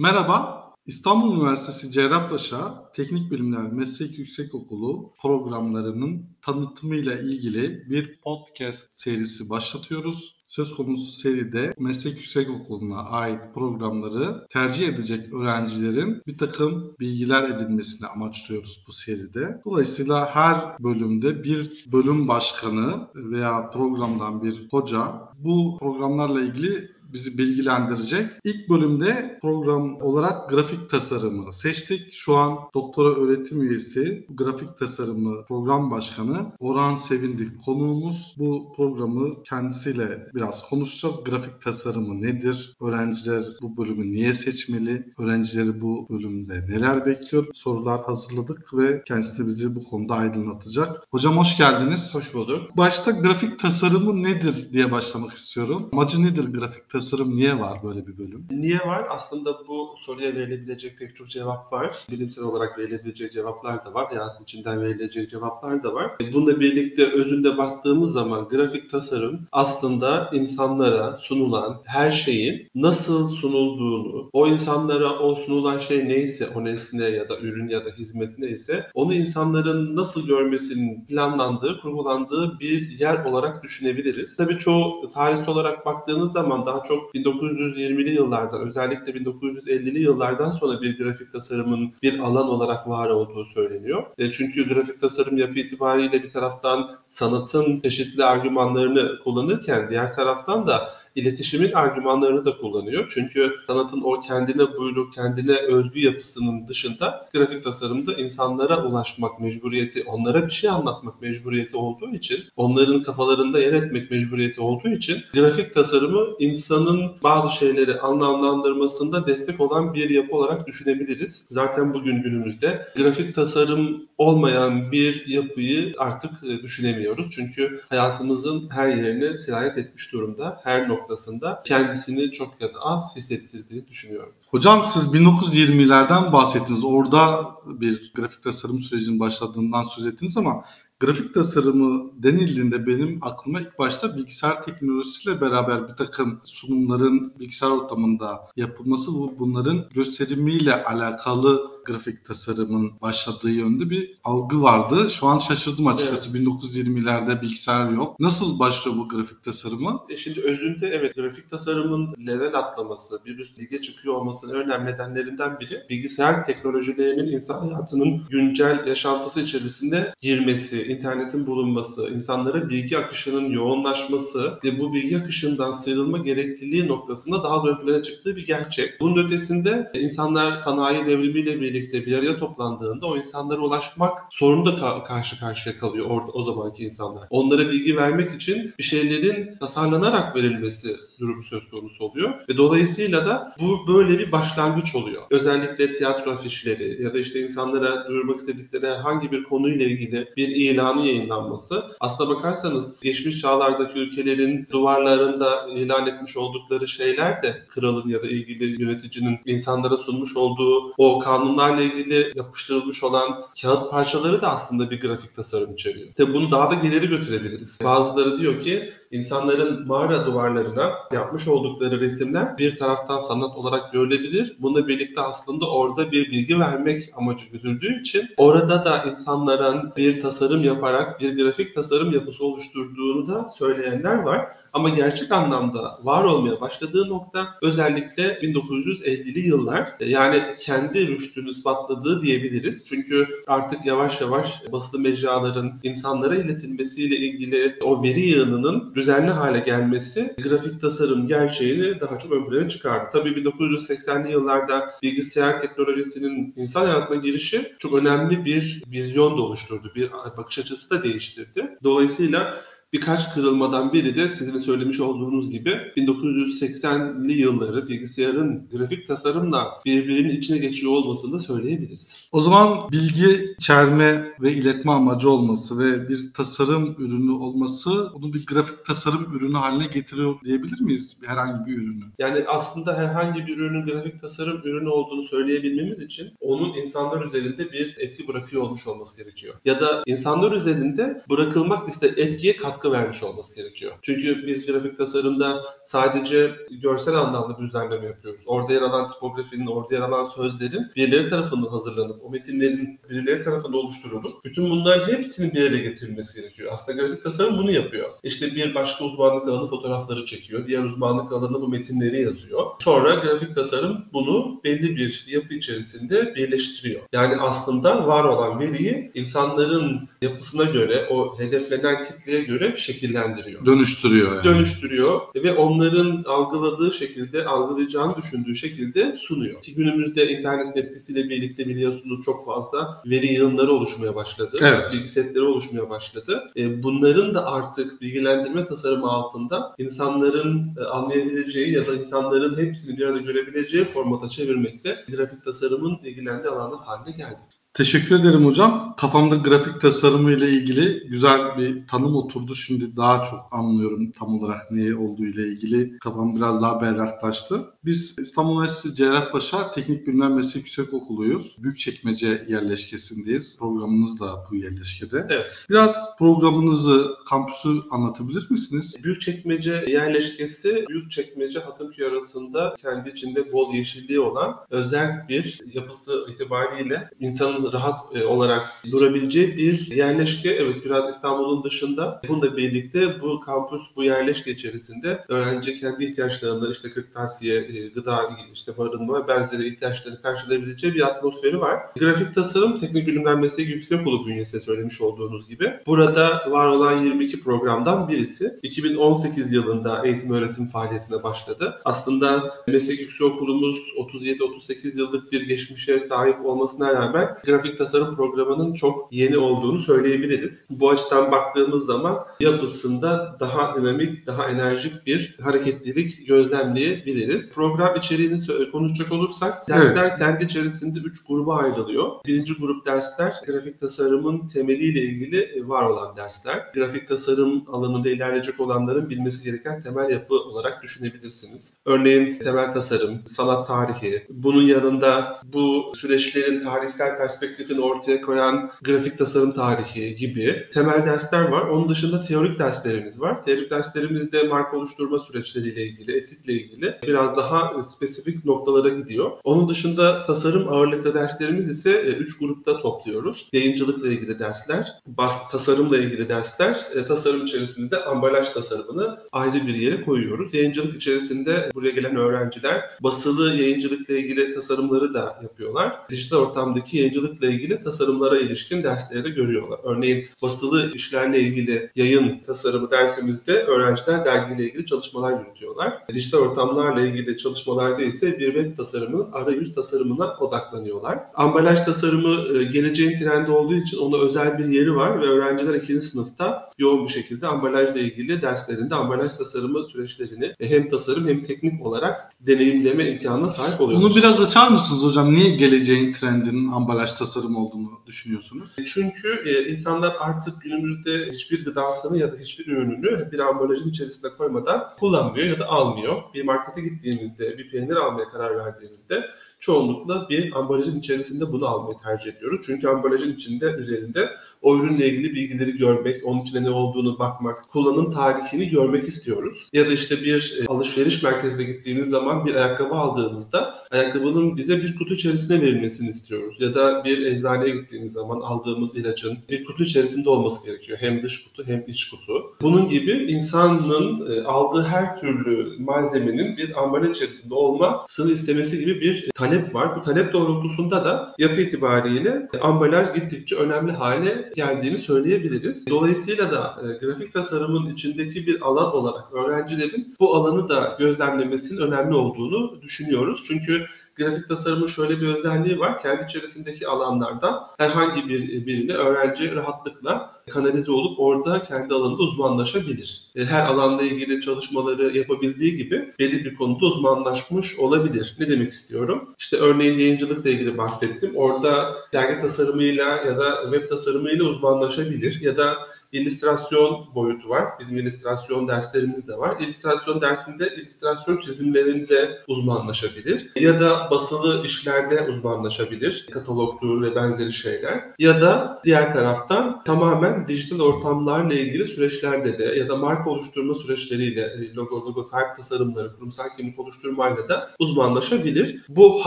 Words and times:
Merhaba, 0.00 0.64
İstanbul 0.86 1.36
Üniversitesi 1.36 1.90
Cerrahpaşa 1.90 2.90
Teknik 2.94 3.30
Bilimler 3.30 3.72
Meslek 3.72 4.18
Yüksekokulu 4.18 5.14
programlarının 5.22 6.36
tanıtımıyla 6.42 7.14
ilgili 7.14 7.90
bir 7.90 8.20
podcast 8.20 8.88
serisi 8.94 9.50
başlatıyoruz. 9.50 10.38
Söz 10.48 10.74
konusu 10.74 11.12
seride 11.12 11.74
meslek 11.78 12.16
yüksekokulu'na 12.16 12.96
ait 12.96 13.40
programları 13.54 14.46
tercih 14.50 14.88
edecek 14.88 15.34
öğrencilerin 15.34 16.22
bir 16.26 16.38
takım 16.38 16.96
bilgiler 17.00 17.50
edinmesini 17.50 18.08
amaçlıyoruz 18.08 18.84
bu 18.88 18.92
seride. 18.92 19.60
Dolayısıyla 19.64 20.34
her 20.34 20.78
bölümde 20.84 21.44
bir 21.44 21.84
bölüm 21.92 22.28
başkanı 22.28 23.08
veya 23.14 23.70
programdan 23.70 24.42
bir 24.42 24.68
hoca 24.70 25.28
bu 25.38 25.76
programlarla 25.80 26.40
ilgili 26.40 26.97
bizi 27.12 27.38
bilgilendirecek. 27.38 28.26
İlk 28.44 28.68
bölümde 28.68 29.38
program 29.42 29.96
olarak 30.00 30.50
grafik 30.50 30.90
tasarımı 30.90 31.52
seçtik. 31.52 32.12
Şu 32.12 32.36
an 32.36 32.58
doktora 32.74 33.14
öğretim 33.14 33.62
üyesi, 33.62 34.26
grafik 34.28 34.78
tasarımı 34.78 35.44
program 35.48 35.90
başkanı 35.90 36.36
Orhan 36.58 36.96
Sevindik 36.96 37.62
konuğumuz. 37.64 38.34
Bu 38.38 38.72
programı 38.76 39.42
kendisiyle 39.42 40.26
biraz 40.34 40.68
konuşacağız. 40.68 41.24
Grafik 41.24 41.62
tasarımı 41.62 42.22
nedir? 42.22 42.76
Öğrenciler 42.80 43.44
bu 43.62 43.76
bölümü 43.76 44.12
niye 44.12 44.32
seçmeli? 44.32 45.12
Öğrencileri 45.18 45.80
bu 45.80 46.06
bölümde 46.10 46.66
neler 46.68 47.06
bekliyor? 47.06 47.46
Sorular 47.54 48.04
hazırladık 48.04 48.74
ve 48.74 49.02
kendisi 49.06 49.42
de 49.42 49.46
bizi 49.46 49.74
bu 49.74 49.84
konuda 49.84 50.14
aydınlatacak. 50.14 51.06
Hocam 51.10 51.36
hoş 51.36 51.58
geldiniz. 51.58 52.14
Hoş 52.14 52.34
bulduk. 52.34 52.76
Başta 52.76 53.10
grafik 53.10 53.58
tasarımı 53.58 54.22
nedir 54.22 54.68
diye 54.72 54.92
başlamak 54.92 55.32
istiyorum. 55.32 55.88
Amacı 55.92 56.24
nedir 56.24 56.44
grafik 56.44 56.90
tasarımı? 56.90 56.97
Tasarım 56.98 57.36
niye 57.36 57.58
var 57.58 57.78
böyle 57.84 58.06
bir 58.06 58.18
bölüm? 58.18 58.46
Niye 58.50 58.78
var? 58.78 59.06
Aslında 59.10 59.58
bu 59.68 59.94
soruya 59.98 60.34
verilebilecek 60.34 60.98
pek 60.98 61.16
çok 61.16 61.28
cevap 61.28 61.72
var. 61.72 61.96
Bilimsel 62.10 62.44
olarak 62.44 62.78
verilebilecek 62.78 63.32
cevaplar 63.32 63.84
da 63.84 63.94
var. 63.94 64.06
Hayatın 64.08 64.42
içinden 64.42 64.82
verilecek 64.82 65.30
cevaplar 65.30 65.82
da 65.82 65.94
var. 65.94 66.12
Bununla 66.32 66.60
birlikte 66.60 67.06
özünde 67.12 67.58
baktığımız 67.58 68.12
zaman 68.12 68.48
grafik 68.48 68.90
tasarım 68.90 69.40
aslında 69.52 70.30
insanlara 70.32 71.16
sunulan 71.16 71.82
her 71.84 72.10
şeyin 72.10 72.68
nasıl 72.74 73.28
sunulduğunu, 73.28 74.30
o 74.32 74.46
insanlara 74.46 75.18
o 75.18 75.34
sunulan 75.34 75.78
şey 75.78 76.08
neyse, 76.08 76.48
o 76.54 76.64
nesne 76.64 77.04
ya 77.04 77.28
da 77.28 77.38
ürün 77.38 77.68
ya 77.68 77.84
da 77.84 77.90
hizmet 77.90 78.38
neyse, 78.38 78.86
onu 78.94 79.14
insanların 79.14 79.96
nasıl 79.96 80.26
görmesinin 80.26 81.04
planlandığı, 81.04 81.80
kurgulandığı 81.80 82.60
bir 82.60 82.98
yer 82.98 83.24
olarak 83.24 83.62
düşünebiliriz. 83.62 84.36
Tabii 84.36 84.58
çoğu 84.58 85.10
tarihsel 85.14 85.48
olarak 85.48 85.86
baktığınız 85.86 86.32
zaman 86.32 86.66
daha 86.66 86.84
çok 86.88 87.14
1920'li 87.14 88.10
yıllardan 88.10 88.60
özellikle 88.68 89.12
1950'li 89.12 90.02
yıllardan 90.02 90.50
sonra 90.50 90.80
bir 90.82 90.98
grafik 90.98 91.32
tasarımın 91.32 91.92
bir 92.02 92.18
alan 92.18 92.48
olarak 92.48 92.88
var 92.88 93.08
olduğu 93.08 93.44
söyleniyor. 93.44 94.02
E, 94.18 94.30
çünkü 94.30 94.74
grafik 94.74 95.00
tasarım 95.00 95.38
yapı 95.38 95.58
itibariyle 95.58 96.22
bir 96.22 96.30
taraftan 96.30 96.90
sanatın 97.08 97.80
çeşitli 97.80 98.24
argümanlarını 98.24 99.18
kullanırken 99.24 99.90
diğer 99.90 100.12
taraftan 100.12 100.66
da 100.66 100.90
iletişimin 101.14 101.72
argümanlarını 101.72 102.44
da 102.44 102.56
kullanıyor. 102.56 103.10
Çünkü 103.14 103.52
sanatın 103.66 104.02
o 104.04 104.20
kendine 104.20 104.76
buyruk, 104.76 105.12
kendine 105.12 105.56
özgü 105.56 106.00
yapısının 106.00 106.68
dışında 106.68 107.28
grafik 107.34 107.64
tasarımda 107.64 108.14
insanlara 108.14 108.86
ulaşmak 108.86 109.40
mecburiyeti, 109.40 110.02
onlara 110.06 110.46
bir 110.46 110.52
şey 110.52 110.70
anlatmak 110.70 111.22
mecburiyeti 111.22 111.76
olduğu 111.76 112.10
için, 112.14 112.38
onların 112.56 113.02
kafalarında 113.02 113.60
yer 113.60 113.72
etmek 113.72 114.10
mecburiyeti 114.10 114.60
olduğu 114.60 114.88
için 114.88 115.16
grafik 115.34 115.74
tasarımı 115.74 116.26
insanın 116.38 117.10
bazı 117.22 117.56
şeyleri 117.56 118.00
anlamlandırmasında 118.00 119.26
destek 119.26 119.60
olan 119.60 119.94
bir 119.94 120.10
yapı 120.10 120.36
olarak 120.36 120.66
düşünebiliriz. 120.66 121.46
Zaten 121.50 121.94
bugün 121.94 122.22
günümüzde 122.22 122.88
grafik 122.96 123.34
tasarım 123.34 124.08
olmayan 124.18 124.92
bir 124.92 125.26
yapıyı 125.26 125.94
artık 125.98 126.30
e, 126.44 126.62
düşünemiyoruz. 126.62 127.26
Çünkü 127.30 127.80
hayatımızın 127.88 128.70
her 128.70 128.88
yerine 128.88 129.36
sirayet 129.36 129.78
etmiş 129.78 130.12
durumda. 130.12 130.60
Her 130.64 130.88
noktasında 131.08 131.62
kendisini 131.64 132.32
çok 132.32 132.60
ya 132.60 132.74
da 132.74 132.78
az 132.80 133.16
hissettirdiğini 133.16 133.88
düşünüyorum. 133.88 134.32
Hocam 134.48 134.84
siz 134.86 135.14
1920'lerden 135.14 136.32
bahsettiniz. 136.32 136.84
Orada 136.84 137.50
bir 137.66 138.12
grafik 138.14 138.42
tasarım 138.42 138.80
sürecinin 138.80 139.20
başladığından 139.20 139.82
söz 139.82 140.06
ettiniz 140.06 140.36
ama 140.36 140.64
grafik 141.00 141.34
tasarımı 141.34 142.10
denildiğinde 142.22 142.86
benim 142.86 143.18
aklıma 143.22 143.60
ilk 143.60 143.78
başta 143.78 144.16
bilgisayar 144.16 144.62
teknolojisiyle 144.62 145.40
beraber 145.40 145.88
bir 145.88 145.94
takım 145.94 146.40
sunumların 146.44 147.32
bilgisayar 147.40 147.70
ortamında 147.70 148.40
yapılması, 148.56 149.10
bunların 149.38 149.84
gösterimiyle 149.94 150.84
alakalı 150.84 151.77
grafik 151.88 152.24
tasarımın 152.24 153.00
başladığı 153.02 153.50
yönde 153.50 153.90
bir 153.90 154.18
algı 154.24 154.62
vardı. 154.62 155.10
Şu 155.10 155.26
an 155.26 155.38
şaşırdım 155.38 155.86
açıkçası. 155.86 156.30
Evet. 156.36 156.46
1920'lerde 156.46 157.42
bilgisayar 157.42 157.90
yok. 157.90 158.20
Nasıl 158.20 158.58
başlıyor 158.58 158.96
bu 158.96 159.08
grafik 159.08 159.44
tasarımı? 159.44 160.00
E 160.08 160.16
şimdi 160.16 160.40
özünde 160.40 160.86
evet 160.86 161.14
grafik 161.14 161.50
tasarımın 161.50 162.26
level 162.26 162.54
atlaması, 162.54 163.24
bir 163.26 163.38
üst 163.38 163.58
lige 163.58 163.80
çıkıyor 163.80 164.14
olmasının 164.14 164.54
önemli 164.54 164.92
nedenlerinden 164.92 165.60
biri 165.60 165.82
bilgisayar 165.90 166.44
teknolojilerinin 166.44 167.32
insan 167.32 167.68
hayatının 167.68 168.22
güncel 168.30 168.86
yaşantısı 168.86 169.40
içerisinde 169.40 170.14
girmesi, 170.20 170.82
internetin 170.82 171.46
bulunması, 171.46 172.08
insanlara 172.08 172.68
bilgi 172.68 172.98
akışının 172.98 173.50
yoğunlaşması 173.50 174.58
ve 174.64 174.80
bu 174.80 174.92
bilgi 174.94 175.18
akışından 175.18 175.72
sıyrılma 175.72 176.18
gerekliliği 176.18 176.88
noktasında 176.88 177.44
daha 177.44 177.64
da 177.64 177.68
ön 177.68 177.86
plana 177.86 178.02
çıktığı 178.02 178.36
bir 178.36 178.46
gerçek. 178.46 179.00
Bunun 179.00 179.24
ötesinde 179.26 179.92
insanlar 179.94 180.56
sanayi 180.56 181.06
devrimiyle 181.06 181.60
birlikte 181.60 181.77
birlikte 181.78 182.06
bir 182.06 182.18
araya 182.18 182.36
toplandığında 182.36 183.06
o 183.06 183.16
insanlara 183.16 183.60
ulaşmak 183.60 184.18
sorunu 184.30 184.68
ka- 184.68 185.04
karşı 185.04 185.40
karşıya 185.40 185.78
kalıyor 185.78 186.06
orada 186.06 186.32
o 186.32 186.42
zamanki 186.42 186.84
insanlar. 186.84 187.26
Onlara 187.30 187.68
bilgi 187.70 187.96
vermek 187.96 188.34
için 188.34 188.74
bir 188.78 188.82
şeylerin 188.82 189.56
tasarlanarak 189.58 190.36
verilmesi 190.36 190.96
durumu 191.18 191.42
söz 191.42 191.70
konusu 191.70 192.04
oluyor. 192.04 192.34
Ve 192.48 192.56
dolayısıyla 192.56 193.26
da 193.26 193.54
bu 193.60 193.94
böyle 193.94 194.18
bir 194.18 194.32
başlangıç 194.32 194.94
oluyor. 194.94 195.22
Özellikle 195.30 195.92
tiyatro 195.92 196.30
afişleri 196.30 197.02
ya 197.02 197.14
da 197.14 197.18
işte 197.18 197.40
insanlara 197.40 198.08
duyurmak 198.08 198.40
istedikleri 198.40 198.86
herhangi 198.86 199.32
bir 199.32 199.44
konuyla 199.44 199.86
ilgili 199.86 200.28
bir 200.36 200.48
ilanı 200.48 201.06
yayınlanması. 201.06 201.84
Aslına 202.00 202.28
bakarsanız 202.28 203.00
geçmiş 203.00 203.40
çağlardaki 203.40 203.98
ülkelerin 203.98 204.66
duvarlarında 204.70 205.68
ilan 205.74 206.06
etmiş 206.06 206.36
oldukları 206.36 206.88
şeyler 206.88 207.42
de 207.42 207.62
kralın 207.68 208.08
ya 208.08 208.22
da 208.22 208.26
ilgili 208.26 208.82
yöneticinin 208.82 209.38
insanlara 209.46 209.96
sunmuş 209.96 210.36
olduğu 210.36 210.92
o 210.98 211.18
kanunlarla 211.18 211.82
ilgili 211.82 212.32
yapıştırılmış 212.36 213.04
olan 213.04 213.44
kağıt 213.62 213.90
parçaları 213.90 214.42
da 214.42 214.50
aslında 214.50 214.90
bir 214.90 215.00
grafik 215.00 215.34
tasarım 215.34 215.72
içeriyor. 215.72 216.08
Tabi 216.16 216.34
bunu 216.34 216.50
daha 216.50 216.70
da 216.70 216.74
geri 216.74 217.08
götürebiliriz. 217.08 217.78
Bazıları 217.84 218.38
diyor 218.38 218.60
ki 218.60 218.92
insanların 219.10 219.86
mağara 219.86 220.26
duvarlarına 220.26 220.92
yapmış 221.12 221.48
oldukları 221.48 222.00
resimler 222.00 222.58
bir 222.58 222.76
taraftan 222.76 223.18
sanat 223.18 223.56
olarak 223.56 223.92
görülebilir. 223.92 224.56
Bununla 224.58 224.88
birlikte 224.88 225.20
aslında 225.20 225.70
orada 225.70 226.12
bir 226.12 226.30
bilgi 226.30 226.58
vermek 226.58 227.04
amacı 227.16 227.46
güdüldüğü 227.52 228.00
için 228.00 228.22
orada 228.36 228.84
da 228.84 229.04
insanların 229.10 229.92
bir 229.96 230.22
tasarım 230.22 230.64
yaparak 230.64 231.20
bir 231.20 231.36
grafik 231.42 231.74
tasarım 231.74 232.12
yapısı 232.12 232.44
oluşturduğunu 232.44 233.26
da 233.26 233.48
söyleyenler 233.48 234.18
var. 234.18 234.46
Ama 234.72 234.88
gerçek 234.88 235.32
anlamda 235.32 235.98
var 236.02 236.24
olmaya 236.24 236.60
başladığı 236.60 237.08
nokta 237.08 237.46
özellikle 237.62 238.24
1950'li 238.24 239.46
yıllar 239.46 239.90
yani 240.00 240.42
kendi 240.60 241.06
rüştünü 241.08 241.50
ispatladığı 241.50 242.22
diyebiliriz. 242.22 242.84
Çünkü 242.84 243.26
artık 243.46 243.86
yavaş 243.86 244.20
yavaş 244.20 244.72
basılı 244.72 245.00
mecraların 245.00 245.72
insanlara 245.82 246.36
iletilmesiyle 246.36 247.16
ilgili 247.16 247.78
o 247.82 248.02
veri 248.02 248.20
yığınının 248.20 248.94
düzenli 248.98 249.30
hale 249.30 249.58
gelmesi 249.58 250.34
grafik 250.42 250.80
tasarım 250.80 251.26
gerçeğini 251.26 252.00
daha 252.00 252.18
çok 252.18 252.32
ön 252.32 252.48
plana 252.48 252.68
çıkardı. 252.68 253.08
Tabii 253.12 253.28
1980'li 253.28 254.32
yıllarda 254.32 254.90
bilgisayar 255.02 255.60
teknolojisinin 255.60 256.52
insan 256.56 256.86
hayatına 256.86 257.16
girişi 257.16 257.72
çok 257.78 257.94
önemli 257.94 258.44
bir 258.44 258.82
vizyon 258.92 259.38
da 259.38 259.42
oluşturdu. 259.42 259.92
Bir 259.94 260.12
bakış 260.12 260.58
açısı 260.58 260.90
da 260.90 261.02
değiştirdi. 261.02 261.78
Dolayısıyla 261.84 262.60
Birkaç 262.92 263.34
kırılmadan 263.34 263.92
biri 263.92 264.16
de 264.16 264.28
sizin 264.28 264.58
söylemiş 264.58 265.00
olduğunuz 265.00 265.50
gibi 265.50 265.70
1980'li 265.70 267.32
yılları 267.32 267.88
bilgisayarın 267.88 268.68
grafik 268.72 269.06
tasarımla 269.06 269.80
birbirinin 269.84 270.36
içine 270.36 270.58
geçiyor 270.58 270.92
olmasını 270.92 271.32
da 271.32 271.38
söyleyebiliriz. 271.38 272.28
O 272.32 272.40
zaman 272.40 272.90
bilgi 272.92 273.54
içerme 273.58 274.34
ve 274.40 274.52
iletme 274.52 274.92
amacı 274.92 275.30
olması 275.30 275.78
ve 275.78 276.08
bir 276.08 276.32
tasarım 276.32 276.96
ürünü 276.98 277.32
olması 277.32 278.10
onu 278.14 278.34
bir 278.34 278.46
grafik 278.46 278.84
tasarım 278.84 279.36
ürünü 279.36 279.56
haline 279.56 279.86
getiriyor 279.86 280.36
diyebilir 280.44 280.80
miyiz 280.80 281.16
herhangi 281.26 281.66
bir 281.66 281.76
ürünü? 281.76 282.04
Yani 282.18 282.44
aslında 282.46 282.98
herhangi 282.98 283.46
bir 283.46 283.56
ürünün 283.56 283.86
grafik 283.86 284.20
tasarım 284.20 284.60
ürünü 284.64 284.88
olduğunu 284.88 285.24
söyleyebilmemiz 285.24 286.00
için 286.00 286.28
onun 286.40 286.74
insanlar 286.74 287.24
üzerinde 287.24 287.72
bir 287.72 287.96
etki 287.98 288.28
bırakıyor 288.28 288.62
olmuş 288.62 288.86
olması 288.86 289.22
gerekiyor. 289.22 289.54
Ya 289.64 289.80
da 289.80 290.02
insanlar 290.06 290.52
üzerinde 290.52 291.22
bırakılmak 291.30 291.88
iste 291.88 292.06
etkiye 292.06 292.56
kat 292.56 292.77
katkı 292.78 292.92
vermiş 292.92 293.22
olması 293.22 293.56
gerekiyor. 293.56 293.92
Çünkü 294.02 294.46
biz 294.46 294.66
grafik 294.66 294.98
tasarımda 294.98 295.64
sadece 295.84 296.50
görsel 296.70 297.14
anlamda 297.14 297.58
bir 297.58 297.66
düzenleme 297.66 298.06
yapıyoruz. 298.06 298.42
Orada 298.46 298.72
yer 298.72 298.82
alan 298.82 299.08
tipografinin, 299.08 299.66
orada 299.66 299.94
yer 299.94 300.00
alan 300.00 300.24
sözlerin 300.24 300.86
birileri 300.96 301.28
tarafından 301.28 301.70
hazırlanıp, 301.70 302.24
o 302.24 302.30
metinlerin 302.30 303.00
birileri 303.10 303.42
tarafından 303.42 303.78
oluşturulup, 303.78 304.44
bütün 304.44 304.70
bunların 304.70 305.12
hepsinin 305.12 305.54
bir 305.54 305.70
araya 305.70 305.82
getirilmesi 305.82 306.40
gerekiyor. 306.40 306.70
Aslında 306.72 307.02
grafik 307.02 307.22
tasarım 307.22 307.58
bunu 307.58 307.70
yapıyor. 307.70 308.08
İşte 308.22 308.54
bir 308.54 308.74
başka 308.74 309.04
uzmanlık 309.04 309.48
alanı 309.48 309.66
fotoğrafları 309.66 310.24
çekiyor, 310.24 310.66
diğer 310.66 310.82
uzmanlık 310.82 311.32
alanı 311.32 311.60
bu 311.62 311.68
metinleri 311.68 312.22
yazıyor. 312.22 312.66
Sonra 312.80 313.14
grafik 313.14 313.54
tasarım 313.54 314.04
bunu 314.12 314.60
belli 314.64 314.96
bir 314.96 315.24
yapı 315.28 315.54
içerisinde 315.54 316.34
birleştiriyor. 316.34 317.00
Yani 317.12 317.36
aslında 317.40 318.06
var 318.06 318.24
olan 318.24 318.60
veriyi 318.60 319.10
insanların 319.14 320.08
yapısına 320.22 320.64
göre, 320.64 321.08
o 321.10 321.38
hedeflenen 321.38 322.04
kitleye 322.04 322.42
göre 322.42 322.67
şekillendiriyor. 322.76 323.66
Dönüştürüyor 323.66 324.34
yani. 324.34 324.44
Dönüştürüyor 324.44 325.20
ve 325.34 325.52
onların 325.52 326.24
algıladığı 326.26 326.92
şekilde, 326.92 327.44
algılayacağını 327.44 328.16
düşündüğü 328.16 328.54
şekilde 328.54 329.16
sunuyor. 329.20 329.62
Ki 329.62 329.74
günümüzde 329.74 330.28
internet 330.28 330.76
etkisiyle 330.76 331.28
birlikte 331.28 331.68
biliyorsunuz 331.68 332.24
çok 332.24 332.46
fazla 332.46 333.02
veri 333.06 333.26
yığınları 333.26 333.72
oluşmaya 333.72 334.14
başladı. 334.14 334.58
Evet. 334.62 334.92
Bilgi 334.92 335.08
setleri 335.08 335.44
oluşmaya 335.44 335.90
başladı. 335.90 336.50
E, 336.56 336.82
Bunların 336.82 337.34
da 337.34 337.46
artık 337.46 338.00
bilgilendirme 338.00 338.66
tasarımı 338.66 339.06
altında 339.10 339.74
insanların 339.78 340.70
e, 340.78 340.84
anlayabileceği 340.84 341.72
ya 341.72 341.86
da 341.86 341.94
insanların 341.94 342.58
hepsini 342.58 342.98
bir 342.98 343.04
arada 343.04 343.18
görebileceği 343.18 343.84
formata 343.84 344.28
çevirmekte 344.28 345.04
grafik 345.08 345.44
tasarımın 345.44 345.98
ilgilendiği 346.04 346.52
alanlar 346.52 346.78
haline 346.80 347.16
geldi. 347.16 347.38
Teşekkür 347.74 348.20
ederim 348.20 348.46
hocam. 348.46 348.94
Kafamda 348.96 349.36
grafik 349.36 349.80
tasarımı 349.80 350.32
ile 350.32 350.50
ilgili 350.50 351.08
güzel 351.08 351.58
bir 351.58 351.86
tanım 351.86 352.14
oturdu. 352.16 352.54
Şimdi 352.54 352.96
daha 352.96 353.22
çok 353.22 353.40
anlıyorum 353.50 354.12
tam 354.12 354.38
olarak 354.38 354.60
ne 354.70 354.96
olduğu 354.96 355.24
ile 355.26 355.48
ilgili. 355.48 355.98
Kafam 355.98 356.36
biraz 356.36 356.62
daha 356.62 356.80
berraklaştı. 356.80 357.74
Biz 357.88 358.18
İstanbul 358.18 358.52
Üniversitesi 358.52 358.94
Cerrahpaşa 358.94 359.70
Teknik 359.70 360.06
Bilimler 360.06 360.28
Meslek 360.28 360.56
Yüksekokuluyuz. 360.56 361.56
Büyükçekmece 361.58 362.46
yerleşkesindeyiz. 362.48 363.58
Programımız 363.58 364.20
da 364.20 364.44
bu 364.50 364.56
yerleşkede. 364.56 365.26
Evet. 365.30 365.46
Biraz 365.70 366.16
programınızı, 366.18 367.10
kampüsü 367.28 367.68
anlatabilir 367.90 368.46
misiniz? 368.50 368.96
Büyükçekmece 369.02 369.84
yerleşkesi 369.88 370.84
Büyükçekmece 370.88 371.58
Hatımköy 371.58 372.06
arasında 372.06 372.76
kendi 372.78 373.10
içinde 373.10 373.52
bol 373.52 373.74
yeşilliği 373.74 374.20
olan 374.20 374.56
özel 374.70 375.28
bir 375.28 375.60
yapısı 375.74 376.26
itibariyle 376.30 377.10
insanın 377.20 377.72
rahat 377.72 378.16
e, 378.16 378.24
olarak 378.24 378.62
durabileceği 378.92 379.56
bir 379.56 379.96
yerleşke. 379.96 380.50
Evet 380.50 380.76
biraz 380.84 381.14
İstanbul'un 381.14 381.64
dışında. 381.64 382.20
Bununla 382.28 382.56
birlikte 382.56 383.20
bu 383.20 383.40
kampüs, 383.40 383.82
bu 383.96 384.04
yerleşke 384.04 384.50
içerisinde 384.50 385.24
öğrenci 385.28 385.80
kendi 385.80 386.04
ihtiyaçlarını 386.04 386.72
işte 386.72 386.90
kırtasiye, 386.90 387.77
e, 387.78 387.88
gıda, 387.88 388.30
işte 388.52 388.72
barınma 388.78 389.22
ve 389.22 389.28
benzeri 389.28 389.68
ihtiyaçlarını 389.68 390.22
karşılayabileceği 390.22 390.94
bir 390.94 391.06
atmosferi 391.06 391.60
var. 391.60 391.80
Grafik 391.98 392.34
tasarım 392.34 392.78
Teknik 392.78 393.06
Bilimler 393.06 393.34
Mesleği 393.34 393.68
Yüksekokulu 393.68 394.26
bünyesinde 394.26 394.60
söylemiş 394.60 395.00
olduğunuz 395.00 395.48
gibi. 395.48 395.72
Burada 395.86 396.50
var 396.50 396.66
olan 396.66 396.98
22 396.98 397.42
programdan 397.42 398.08
birisi. 398.08 398.58
2018 398.62 399.52
yılında 399.52 400.06
eğitim 400.06 400.32
öğretim 400.32 400.66
faaliyetine 400.66 401.22
başladı. 401.22 401.80
Aslında 401.84 402.54
meslek 402.66 403.00
yüksekokulumuz 403.00 403.78
37-38 404.12 404.98
yıllık 404.98 405.32
bir 405.32 405.46
geçmişe 405.46 406.00
sahip 406.00 406.46
olmasına 406.46 406.94
rağmen 406.94 407.38
grafik 407.44 407.78
tasarım 407.78 408.16
programının 408.16 408.74
çok 408.74 409.08
yeni 409.12 409.38
olduğunu 409.38 409.80
söyleyebiliriz. 409.80 410.66
Bu 410.70 410.90
açıdan 410.90 411.32
baktığımız 411.32 411.86
zaman 411.86 412.18
yapısında 412.40 413.36
daha 413.40 413.74
dinamik, 413.74 414.26
daha 414.26 414.48
enerjik 414.48 415.06
bir 415.06 415.36
hareketlilik 415.42 416.26
gözlemleyebiliriz. 416.28 417.52
Program 417.58 417.96
içeriğini 417.96 418.34
sö- 418.34 418.70
konuşacak 418.70 419.12
olursak 419.12 419.68
dersler 419.68 420.16
kendi 420.16 420.44
içerisinde 420.44 420.98
3 420.98 421.26
gruba 421.28 421.56
ayrılıyor. 421.56 422.10
Birinci 422.26 422.54
grup 422.54 422.86
dersler 422.86 423.34
grafik 423.46 423.80
tasarımın 423.80 424.48
temeliyle 424.48 425.00
ilgili 425.00 425.40
e, 425.40 425.68
var 425.68 425.82
olan 425.82 426.16
dersler. 426.16 426.70
Grafik 426.74 427.08
tasarım 427.08 427.64
alanında 427.72 428.08
ilerleyecek 428.08 428.60
olanların 428.60 429.10
bilmesi 429.10 429.44
gereken 429.44 429.82
temel 429.82 430.10
yapı 430.10 430.34
olarak 430.34 430.82
düşünebilirsiniz. 430.82 431.74
Örneğin 431.86 432.38
temel 432.38 432.72
tasarım, 432.72 433.22
sanat 433.26 433.66
tarihi, 433.66 434.26
bunun 434.28 434.62
yanında 434.62 435.40
bu 435.44 435.92
süreçlerin 435.96 436.64
tarihsel 436.64 437.18
perspektifini 437.18 437.80
ortaya 437.80 438.20
koyan 438.20 438.70
grafik 438.84 439.18
tasarım 439.18 439.52
tarihi 439.52 440.16
gibi 440.16 440.66
temel 440.74 441.06
dersler 441.06 441.48
var. 441.48 441.62
Onun 441.62 441.88
dışında 441.88 442.22
teorik 442.22 442.58
derslerimiz 442.58 443.20
var. 443.20 443.42
Teorik 443.42 443.70
derslerimizde 443.70 444.42
marka 444.42 444.76
oluşturma 444.76 445.18
süreçleriyle 445.18 445.82
ilgili, 445.82 446.16
etikle 446.16 446.52
ilgili 446.52 446.98
biraz 447.02 447.36
daha 447.36 447.47
spesifik 447.82 448.44
noktalara 448.44 448.88
gidiyor. 448.88 449.30
Onun 449.44 449.68
dışında 449.68 450.24
tasarım 450.24 450.68
ağırlıklı 450.68 451.14
derslerimiz 451.14 451.68
ise 451.68 452.02
3 452.02 452.38
grupta 452.38 452.80
topluyoruz. 452.80 453.48
Yayıncılıkla 453.52 454.08
ilgili 454.08 454.38
dersler, 454.38 454.92
bas 455.06 455.50
tasarımla 455.50 455.98
ilgili 455.98 456.28
dersler, 456.28 456.80
e, 456.94 457.04
tasarım 457.04 457.44
içerisinde 457.44 457.90
de 457.90 458.04
ambalaj 458.04 458.48
tasarımını 458.48 459.18
ayrı 459.32 459.66
bir 459.66 459.74
yere 459.74 460.02
koyuyoruz. 460.02 460.54
Yayıncılık 460.54 460.96
içerisinde 460.96 461.70
buraya 461.74 461.90
gelen 461.90 462.16
öğrenciler 462.16 462.84
basılı 463.00 463.54
yayıncılıkla 463.54 464.14
ilgili 464.14 464.54
tasarımları 464.54 465.14
da 465.14 465.38
yapıyorlar. 465.42 465.96
Dijital 466.10 466.36
ortamdaki 466.36 466.98
yayıncılıkla 466.98 467.46
ilgili 467.46 467.80
tasarımlara 467.80 468.38
ilişkin 468.38 468.82
dersleri 468.82 469.24
de 469.24 469.30
görüyorlar. 469.30 469.80
Örneğin 469.84 470.28
basılı 470.42 470.92
işlerle 470.94 471.40
ilgili 471.40 471.90
yayın 471.96 472.40
tasarımı 472.46 472.90
dersimizde 472.90 473.52
öğrenciler 473.52 474.24
dergiyle 474.24 474.64
ilgili 474.70 474.86
çalışmalar 474.86 475.40
yürütüyorlar. 475.40 475.92
Dijital 476.14 476.38
ortamlarla 476.38 477.00
ilgili 477.00 477.36
çalışmalarda 477.38 478.02
ise 478.02 478.38
bir 478.38 478.54
web 478.54 478.76
tasarımının 478.76 479.32
arayüz 479.32 479.74
tasarımına 479.74 480.36
odaklanıyorlar. 480.40 481.18
Ambalaj 481.34 481.80
tasarımı 481.80 482.58
e, 482.58 482.64
geleceğin 482.64 483.18
trendi 483.18 483.50
olduğu 483.50 483.74
için 483.74 483.98
ona 483.98 484.16
özel 484.16 484.58
bir 484.58 484.64
yeri 484.64 484.96
var 484.96 485.20
ve 485.20 485.24
öğrenciler 485.24 485.74
ikinci 485.74 486.00
sınıfta 486.06 486.70
yoğun 486.78 487.04
bir 487.04 487.12
şekilde 487.12 487.46
ambalajla 487.46 488.00
ilgili 488.00 488.42
derslerinde 488.42 488.94
ambalaj 488.94 489.32
tasarımı 489.38 489.84
süreçlerini 489.84 490.52
e, 490.60 490.70
hem 490.70 490.88
tasarım 490.88 491.28
hem 491.28 491.42
teknik 491.42 491.86
olarak 491.86 492.32
deneyimleme 492.40 493.10
imkanına 493.10 493.50
sahip 493.50 493.80
oluyorlar. 493.80 494.10
Bunu 494.10 494.16
biraz 494.16 494.40
açar 494.40 494.68
mısınız 494.68 495.02
hocam? 495.02 495.32
Niye 495.34 495.56
geleceğin 495.56 496.12
trendinin 496.12 496.72
ambalaj 496.72 497.12
tasarımı 497.12 497.58
olduğunu 497.58 497.90
düşünüyorsunuz? 498.06 498.70
Çünkü 498.86 499.42
e, 499.46 499.72
insanlar 499.72 500.12
artık 500.20 500.62
günümüzde 500.62 501.30
hiçbir 501.32 501.64
gıdasını 501.64 502.18
ya 502.18 502.32
da 502.32 502.36
hiçbir 502.36 502.66
ürününü 502.66 503.32
bir 503.32 503.38
ambalajın 503.38 503.90
içerisine 503.90 504.30
koymadan 504.38 504.84
kullanmıyor 505.00 505.46
ya 505.46 505.58
da 505.58 505.68
almıyor. 505.68 506.22
Bir 506.34 506.44
markete 506.44 506.80
gittiğimizde, 507.28 507.58
bir 507.58 507.70
peynir 507.70 507.96
almaya 507.96 508.24
karar 508.24 508.56
verdiğimizde 508.56 509.24
çoğunlukla 509.60 510.28
bir 510.28 510.58
ambalajın 510.58 510.98
içerisinde 510.98 511.52
bunu 511.52 511.66
almayı 511.66 511.98
tercih 511.98 512.32
ediyoruz. 512.32 512.60
Çünkü 512.66 512.88
ambalajın 512.88 513.34
içinde 513.34 513.66
üzerinde 513.66 514.30
o 514.62 514.76
ürünle 514.76 515.08
ilgili 515.08 515.34
bilgileri 515.34 515.78
görmek, 515.78 516.26
onun 516.26 516.42
içinde 516.42 516.62
ne 516.62 516.70
olduğunu 516.70 517.18
bakmak, 517.18 517.68
kullanım 517.70 518.10
tarihini 518.10 518.70
görmek 518.70 519.04
istiyoruz. 519.04 519.68
Ya 519.72 519.88
da 519.88 519.92
işte 519.92 520.22
bir 520.22 520.58
e, 520.62 520.66
alışveriş 520.66 521.22
merkezine 521.22 521.64
gittiğimiz 521.64 522.08
zaman 522.08 522.46
bir 522.46 522.54
ayakkabı 522.54 522.94
aldığımızda 522.94 523.74
ayakkabının 523.90 524.56
bize 524.56 524.82
bir 524.82 524.96
kutu 524.96 525.14
içerisine 525.14 525.62
verilmesini 525.62 526.08
istiyoruz. 526.08 526.60
Ya 526.60 526.74
da 526.74 527.04
bir 527.04 527.26
eczaneye 527.26 527.70
gittiğimiz 527.70 528.12
zaman 528.12 528.40
aldığımız 528.40 528.96
ilacın 528.96 529.38
bir 529.48 529.64
kutu 529.64 529.82
içerisinde 529.82 530.30
olması 530.30 530.66
gerekiyor. 530.66 530.98
Hem 531.00 531.22
dış 531.22 531.44
kutu 531.44 531.66
hem 531.66 531.84
iç 531.86 532.10
kutu. 532.10 532.42
Bunun 532.60 532.88
gibi 532.88 533.12
insanın 533.12 534.30
e, 534.30 534.42
aldığı 534.42 534.82
her 534.82 535.20
türlü 535.20 535.76
malzemenin 535.78 536.56
bir 536.56 536.82
ambalaj 536.82 537.17
içerisinde 537.18 537.54
olmasını 537.54 538.32
istemesi 538.32 538.78
gibi 538.78 539.00
bir 539.00 539.30
talep 539.34 539.74
var. 539.74 539.96
Bu 539.96 540.02
talep 540.02 540.32
doğrultusunda 540.32 541.04
da 541.04 541.34
yapı 541.38 541.60
itibariyle 541.60 542.48
ambalaj 542.60 543.14
gittikçe 543.14 543.56
önemli 543.56 543.92
hale 543.92 544.52
geldiğini 544.56 544.98
söyleyebiliriz. 544.98 545.86
Dolayısıyla 545.86 546.52
da 546.52 546.76
e, 546.82 547.06
grafik 547.06 547.32
tasarımın 547.32 547.90
içindeki 547.90 548.46
bir 548.46 548.60
alan 548.60 548.94
olarak 548.94 549.32
öğrencilerin 549.32 550.14
bu 550.20 550.36
alanı 550.36 550.68
da 550.68 550.96
gözlemlemesinin 550.98 551.80
önemli 551.80 552.14
olduğunu 552.14 552.82
düşünüyoruz. 552.82 553.42
Çünkü 553.46 553.86
grafik 554.16 554.48
tasarımın 554.48 554.86
şöyle 554.86 555.20
bir 555.20 555.28
özelliği 555.28 555.78
var. 555.78 555.98
Kendi 555.98 556.24
içerisindeki 556.24 556.88
alanlardan 556.88 557.60
herhangi 557.78 558.28
bir 558.28 558.66
birine 558.66 558.92
öğrenci 558.92 559.56
rahatlıkla 559.56 560.37
kanalize 560.48 560.92
olup 560.92 561.20
orada 561.20 561.62
kendi 561.62 561.94
alanında 561.94 562.22
uzmanlaşabilir. 562.22 563.22
E, 563.36 563.44
Her 563.44 563.66
alanla 563.66 564.02
ilgili 564.02 564.40
çalışmaları 564.40 565.16
yapabildiği 565.18 565.76
gibi 565.76 566.12
belli 566.18 566.44
bir 566.44 566.54
konuda 566.54 566.86
uzmanlaşmış 566.86 567.78
olabilir. 567.78 568.36
Ne 568.38 568.48
demek 568.48 568.70
istiyorum? 568.70 569.28
İşte 569.38 569.56
örneğin 569.56 569.98
yayıncılıkla 569.98 570.50
ilgili 570.50 570.78
bahsettim. 570.78 571.32
Orada 571.34 571.94
dergi 572.12 572.40
tasarımıyla 572.40 573.04
ya 573.04 573.36
da 573.36 573.62
web 573.72 573.88
tasarımıyla 573.88 574.44
uzmanlaşabilir 574.44 575.40
ya 575.40 575.56
da 575.56 575.74
illüstrasyon 576.12 577.14
boyutu 577.14 577.48
var. 577.48 577.64
Bizim 577.80 577.98
illüstrasyon 577.98 578.68
derslerimiz 578.68 579.28
de 579.28 579.38
var. 579.38 579.60
İllüstrasyon 579.60 580.20
dersinde 580.20 580.74
illüstrasyon 580.76 581.36
çizimlerinde 581.36 582.38
uzmanlaşabilir. 582.48 583.50
Ya 583.56 583.80
da 583.80 584.08
basılı 584.10 584.64
işlerde 584.64 585.28
uzmanlaşabilir. 585.28 586.26
Katalogdur 586.32 587.02
ve 587.02 587.14
benzeri 587.14 587.52
şeyler. 587.52 588.04
Ya 588.18 588.40
da 588.40 588.80
diğer 588.84 589.12
taraftan 589.12 589.82
tamamen 589.84 590.48
dijital 590.48 590.80
ortamlarla 590.80 591.54
ilgili 591.54 591.86
süreçlerde 591.86 592.58
de 592.58 592.64
ya 592.64 592.88
da 592.88 592.96
marka 592.96 593.30
oluşturma 593.30 593.74
süreçleriyle 593.74 594.42
e, 594.42 594.74
logo, 594.74 594.96
logo, 594.96 595.26
type 595.26 595.54
tasarımları, 595.56 596.16
kurumsal 596.16 596.44
kimlik 596.56 596.78
oluşturmayla 596.78 597.48
da 597.48 597.70
uzmanlaşabilir. 597.78 598.84
Bu 598.88 599.26